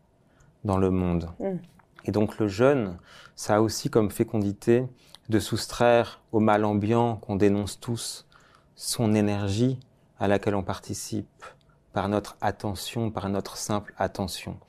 dans 0.65 0.77
le 0.77 0.91
monde. 0.91 1.29
Mm. 1.39 1.57
Et 2.05 2.11
donc 2.11 2.37
le 2.39 2.47
jeûne, 2.47 2.97
ça 3.35 3.55
a 3.55 3.61
aussi 3.61 3.89
comme 3.89 4.11
fécondité 4.11 4.85
de 5.29 5.39
soustraire 5.39 6.19
au 6.31 6.39
mal 6.39 6.65
ambiant 6.65 7.15
qu'on 7.15 7.35
dénonce 7.35 7.79
tous 7.79 8.27
son 8.75 9.13
énergie 9.13 9.79
à 10.19 10.27
laquelle 10.27 10.55
on 10.55 10.63
participe 10.63 11.45
par 11.93 12.09
notre 12.09 12.35
attention, 12.41 13.11
par 13.11 13.29
notre 13.29 13.55
simple 13.55 13.93
attention. 13.97 14.59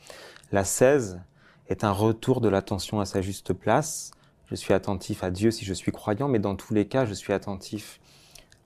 La 0.52 0.64
16 0.64 1.20
est 1.68 1.84
un 1.84 1.90
retour 1.90 2.40
de 2.40 2.48
l'attention 2.48 3.00
à 3.00 3.06
sa 3.06 3.22
juste 3.22 3.52
place. 3.54 4.12
Je 4.54 4.60
suis 4.60 4.72
attentif 4.72 5.24
à 5.24 5.32
Dieu 5.32 5.50
si 5.50 5.64
je 5.64 5.74
suis 5.74 5.90
croyant, 5.90 6.28
mais 6.28 6.38
dans 6.38 6.54
tous 6.54 6.74
les 6.74 6.86
cas, 6.86 7.06
je 7.06 7.12
suis 7.12 7.32
attentif 7.32 7.98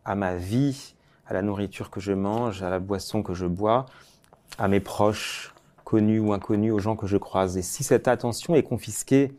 à 0.04 0.14
ma 0.14 0.36
vie, 0.36 0.94
à 1.26 1.32
la 1.32 1.40
nourriture 1.40 1.88
que 1.88 1.98
je 1.98 2.12
mange, 2.12 2.62
à 2.62 2.68
la 2.68 2.78
boisson 2.78 3.22
que 3.22 3.32
je 3.32 3.46
bois, 3.46 3.86
à 4.58 4.68
mes 4.68 4.80
proches, 4.80 5.54
connus 5.84 6.20
ou 6.20 6.34
inconnus, 6.34 6.74
aux 6.74 6.78
gens 6.78 6.94
que 6.94 7.06
je 7.06 7.16
croise. 7.16 7.56
Et 7.56 7.62
si 7.62 7.84
cette 7.84 8.06
attention 8.06 8.54
est 8.54 8.62
confisquée 8.62 9.32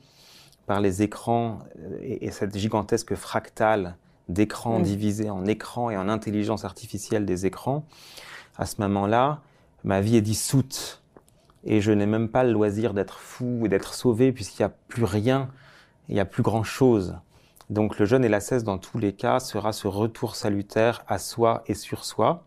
par 0.65 0.81
les 0.81 1.03
écrans 1.03 1.59
et, 2.01 2.25
et 2.25 2.31
cette 2.31 2.57
gigantesque 2.57 3.13
fractale 3.13 3.95
d'écrans 4.27 4.79
mmh. 4.79 4.83
divisés 4.83 5.29
en 5.29 5.45
écrans 5.45 5.91
et 5.91 5.97
en 5.97 6.09
intelligence 6.09 6.65
artificielle 6.65 7.27
des 7.27 7.45
écrans, 7.45 7.85
à 8.57 8.65
ce 8.65 8.81
moment-là, 8.81 9.41
ma 9.83 10.01
vie 10.01 10.15
est 10.15 10.21
dissoute 10.21 11.03
et 11.63 11.79
je 11.79 11.91
n'ai 11.91 12.07
même 12.07 12.27
pas 12.27 12.43
le 12.43 12.51
loisir 12.51 12.95
d'être 12.95 13.19
fou 13.19 13.61
et 13.65 13.69
d'être 13.69 13.93
sauvé 13.93 14.31
puisqu'il 14.31 14.63
n'y 14.63 14.65
a 14.65 14.73
plus 14.87 15.03
rien, 15.03 15.49
il 16.09 16.15
n'y 16.15 16.19
a 16.19 16.25
plus 16.25 16.43
grand-chose. 16.43 17.15
Donc 17.69 17.99
le 17.99 18.05
jeûne 18.05 18.25
et 18.25 18.29
la 18.29 18.39
cesse 18.39 18.63
dans 18.63 18.79
tous 18.79 18.97
les 18.97 19.13
cas 19.13 19.39
sera 19.39 19.71
ce 19.71 19.87
retour 19.87 20.35
salutaire 20.35 21.03
à 21.07 21.19
soi 21.19 21.63
et 21.67 21.75
sur 21.75 22.03
soi 22.03 22.43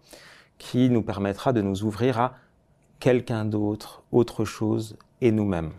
qui 0.59 0.91
nous 0.91 1.03
permettra 1.03 1.53
de 1.53 1.63
nous 1.63 1.85
ouvrir 1.85 2.19
à 2.19 2.35
quelqu'un 2.99 3.45
d'autre, 3.45 4.03
autre 4.13 4.45
chose 4.45 4.97
et 5.21 5.31
nous-mêmes. 5.33 5.73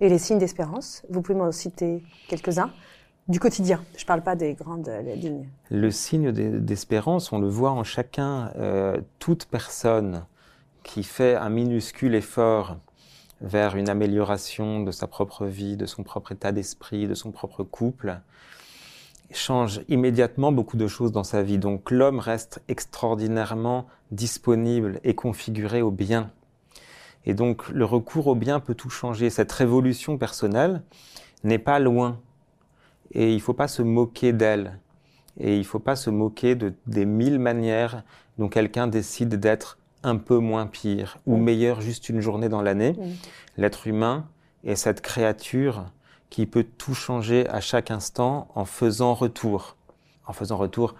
Et 0.00 0.08
les 0.08 0.18
signes 0.18 0.38
d'espérance, 0.38 1.02
vous 1.10 1.22
pouvez 1.22 1.38
m'en 1.38 1.52
citer 1.52 2.02
quelques-uns 2.28 2.70
du 3.28 3.40
quotidien. 3.40 3.82
Je 3.96 4.04
ne 4.04 4.06
parle 4.06 4.22
pas 4.22 4.36
des 4.36 4.54
grandes 4.54 4.90
lignes. 5.16 5.48
Le 5.70 5.90
signe 5.90 6.32
d'espérance, 6.32 7.32
on 7.32 7.38
le 7.38 7.48
voit 7.48 7.72
en 7.72 7.84
chacun. 7.84 8.50
Euh, 8.56 9.00
toute 9.18 9.46
personne 9.46 10.24
qui 10.82 11.02
fait 11.02 11.34
un 11.34 11.48
minuscule 11.48 12.14
effort 12.14 12.76
vers 13.40 13.76
une 13.76 13.88
amélioration 13.88 14.82
de 14.82 14.90
sa 14.90 15.06
propre 15.06 15.46
vie, 15.46 15.76
de 15.76 15.86
son 15.86 16.02
propre 16.02 16.32
état 16.32 16.52
d'esprit, 16.52 17.06
de 17.06 17.14
son 17.14 17.32
propre 17.32 17.62
couple, 17.64 18.20
change 19.32 19.80
immédiatement 19.88 20.52
beaucoup 20.52 20.76
de 20.76 20.86
choses 20.86 21.12
dans 21.12 21.24
sa 21.24 21.42
vie. 21.42 21.58
Donc 21.58 21.90
l'homme 21.90 22.18
reste 22.18 22.62
extraordinairement 22.68 23.86
disponible 24.10 25.00
et 25.04 25.14
configuré 25.14 25.82
au 25.82 25.90
bien. 25.90 26.30
Et 27.24 27.34
donc 27.34 27.68
le 27.68 27.84
recours 27.84 28.28
au 28.28 28.34
bien 28.34 28.60
peut 28.60 28.74
tout 28.74 28.90
changer. 28.90 29.30
Cette 29.30 29.52
révolution 29.52 30.16
personnelle 30.16 30.82
n'est 31.44 31.58
pas 31.58 31.78
loin. 31.78 32.20
Et 33.12 33.30
il 33.32 33.36
ne 33.36 33.40
faut 33.40 33.54
pas 33.54 33.68
se 33.68 33.82
moquer 33.82 34.32
d'elle. 34.32 34.78
Et 35.38 35.54
il 35.54 35.60
ne 35.60 35.64
faut 35.64 35.78
pas 35.78 35.96
se 35.96 36.10
moquer 36.10 36.54
de, 36.54 36.72
des 36.86 37.04
mille 37.04 37.38
manières 37.38 38.04
dont 38.38 38.48
quelqu'un 38.48 38.86
décide 38.86 39.36
d'être 39.36 39.78
un 40.06 40.16
peu 40.16 40.38
moins 40.38 40.66
pire 40.66 41.18
ou 41.26 41.36
meilleur 41.36 41.80
juste 41.80 42.08
une 42.08 42.20
journée 42.20 42.48
dans 42.48 42.62
l'année. 42.62 42.94
L'être 43.56 43.86
humain 43.86 44.26
est 44.64 44.76
cette 44.76 45.00
créature 45.00 45.86
qui 46.30 46.46
peut 46.46 46.64
tout 46.64 46.94
changer 46.94 47.48
à 47.48 47.60
chaque 47.60 47.90
instant 47.90 48.48
en 48.54 48.64
faisant 48.64 49.14
retour. 49.14 49.76
En 50.26 50.32
faisant 50.32 50.56
retour 50.56 50.94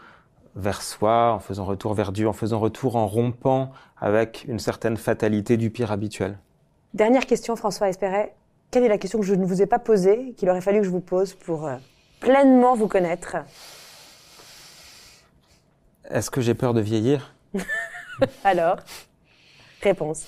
vers 0.57 0.83
soi, 0.83 1.33
en 1.33 1.39
faisant 1.39 1.65
retour 1.65 1.95
vers 1.95 2.13
Dieu, 2.13 2.29
en 2.29 2.33
faisant 2.33 2.59
retour 2.59 2.97
en 2.97 3.07
rompant 3.07 3.71
avec 3.99 4.45
une 4.49 4.59
certaine 4.59 4.97
fatalité 4.97 5.57
du 5.57 5.71
pire 5.71 5.93
habituel. 5.93 6.39
Dernière 6.93 7.27
question, 7.27 7.55
François 7.57 7.89
Espéret. 7.89 8.35
Quelle 8.71 8.83
est 8.83 8.89
la 8.89 8.99
question 8.99 9.21
que 9.21 9.27
je 9.27 9.35
ne 9.35 9.45
vous 9.45 9.63
ai 9.63 9.67
pas 9.67 9.79
posée, 9.79 10.35
qu'il 10.37 10.51
aurait 10.51 10.61
fallu 10.61 10.79
que 10.81 10.85
je 10.85 10.91
vous 10.91 11.01
pose 11.01 11.35
pour 11.35 11.67
euh, 11.67 11.77
pleinement 12.21 12.75
vous 12.75 12.89
connaître? 12.89 13.37
Est-ce 16.11 16.31
que 16.31 16.41
j'ai 16.41 16.55
peur 16.55 16.75
de 16.75 16.81
vieillir? 16.81 17.35
Alors 18.45 18.79
Réponse. 19.83 20.27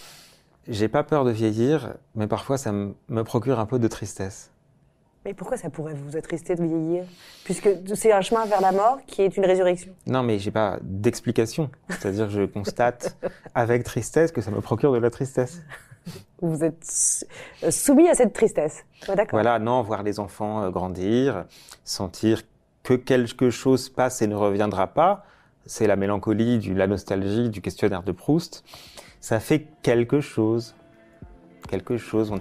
J'ai 0.68 0.88
pas 0.88 1.02
peur 1.02 1.24
de 1.24 1.30
vieillir, 1.30 1.94
mais 2.14 2.26
parfois 2.26 2.58
ça 2.58 2.72
me 2.72 3.22
procure 3.22 3.58
un 3.58 3.66
peu 3.66 3.78
de 3.78 3.88
tristesse. 3.88 4.50
Mais 5.24 5.34
pourquoi 5.34 5.56
ça 5.56 5.68
pourrait 5.68 5.94
vous 5.94 6.16
attrister 6.16 6.54
de 6.54 6.64
vieillir? 6.64 7.04
Puisque 7.44 7.68
c'est 7.94 8.12
un 8.12 8.20
chemin 8.20 8.46
vers 8.46 8.60
la 8.60 8.72
mort 8.72 8.98
qui 9.06 9.22
est 9.22 9.36
une 9.36 9.44
résurrection. 9.44 9.92
Non, 10.06 10.22
mais 10.22 10.38
j'ai 10.38 10.50
pas 10.50 10.78
d'explication. 10.80 11.70
C'est-à-dire 11.88 12.26
que 12.26 12.32
je 12.32 12.42
constate 12.42 13.16
avec 13.54 13.84
tristesse 13.84 14.32
que 14.32 14.40
ça 14.40 14.50
me 14.50 14.60
procure 14.60 14.92
de 14.92 14.98
la 14.98 15.10
tristesse. 15.10 15.60
Vous 16.40 16.64
êtes 16.64 16.82
soumis 17.68 18.08
à 18.08 18.14
cette 18.14 18.32
tristesse. 18.32 18.84
d'accord. 19.06 19.26
Voilà, 19.32 19.58
non, 19.58 19.82
voir 19.82 20.02
les 20.02 20.20
enfants 20.20 20.62
euh, 20.62 20.70
grandir, 20.70 21.44
sentir 21.84 22.42
que 22.82 22.94
quelque 22.94 23.50
chose 23.50 23.90
passe 23.90 24.22
et 24.22 24.26
ne 24.28 24.34
reviendra 24.36 24.86
pas, 24.86 25.24
c'est 25.68 25.86
la 25.86 25.94
mélancolie, 25.94 26.58
du, 26.58 26.74
la 26.74 26.88
nostalgie 26.88 27.48
du 27.50 27.60
questionnaire 27.60 28.02
de 28.02 28.10
Proust. 28.10 28.64
Ça 29.20 29.38
fait 29.38 29.66
quelque 29.82 30.20
chose. 30.20 30.74
Quelque 31.68 31.96
chose. 31.96 32.32
On- 32.32 32.40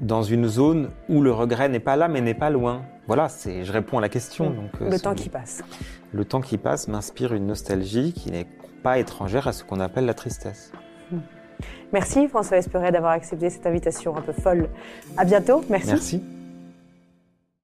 Dans 0.00 0.22
une 0.24 0.48
zone 0.48 0.90
où 1.08 1.22
le 1.22 1.30
regret 1.32 1.68
n'est 1.68 1.78
pas 1.80 1.94
là, 1.96 2.08
mais 2.08 2.20
n'est 2.20 2.34
pas 2.34 2.50
loin. 2.50 2.82
Voilà, 3.06 3.28
c'est, 3.28 3.64
je 3.64 3.72
réponds 3.72 3.98
à 3.98 4.00
la 4.00 4.08
question. 4.08 4.50
Donc, 4.50 4.70
euh, 4.82 4.90
Le 4.90 4.98
temps 4.98 5.14
qui 5.14 5.28
passe. 5.28 5.62
le 6.12 6.24
temps 6.24 6.40
qui 6.40 6.58
passe 6.58 6.88
m'inspire 6.88 7.32
une 7.32 7.46
nostalgie 7.46 8.12
qui 8.12 8.30
n'est 8.32 8.46
pas 8.82 8.98
étrangère 8.98 9.46
à 9.46 9.52
ce 9.52 9.62
qu'on 9.62 9.78
appelle 9.80 10.04
la 10.06 10.14
tristesse. 10.14 10.72
Merci 11.92 12.26
François 12.28 12.56
Esperet 12.56 12.90
d'avoir 12.90 13.12
accepté 13.12 13.48
cette 13.50 13.66
invitation 13.66 14.16
un 14.16 14.20
peu 14.20 14.32
folle. 14.32 14.68
À 15.16 15.24
bientôt. 15.24 15.62
Merci. 15.70 15.86
Merci. 15.90 16.24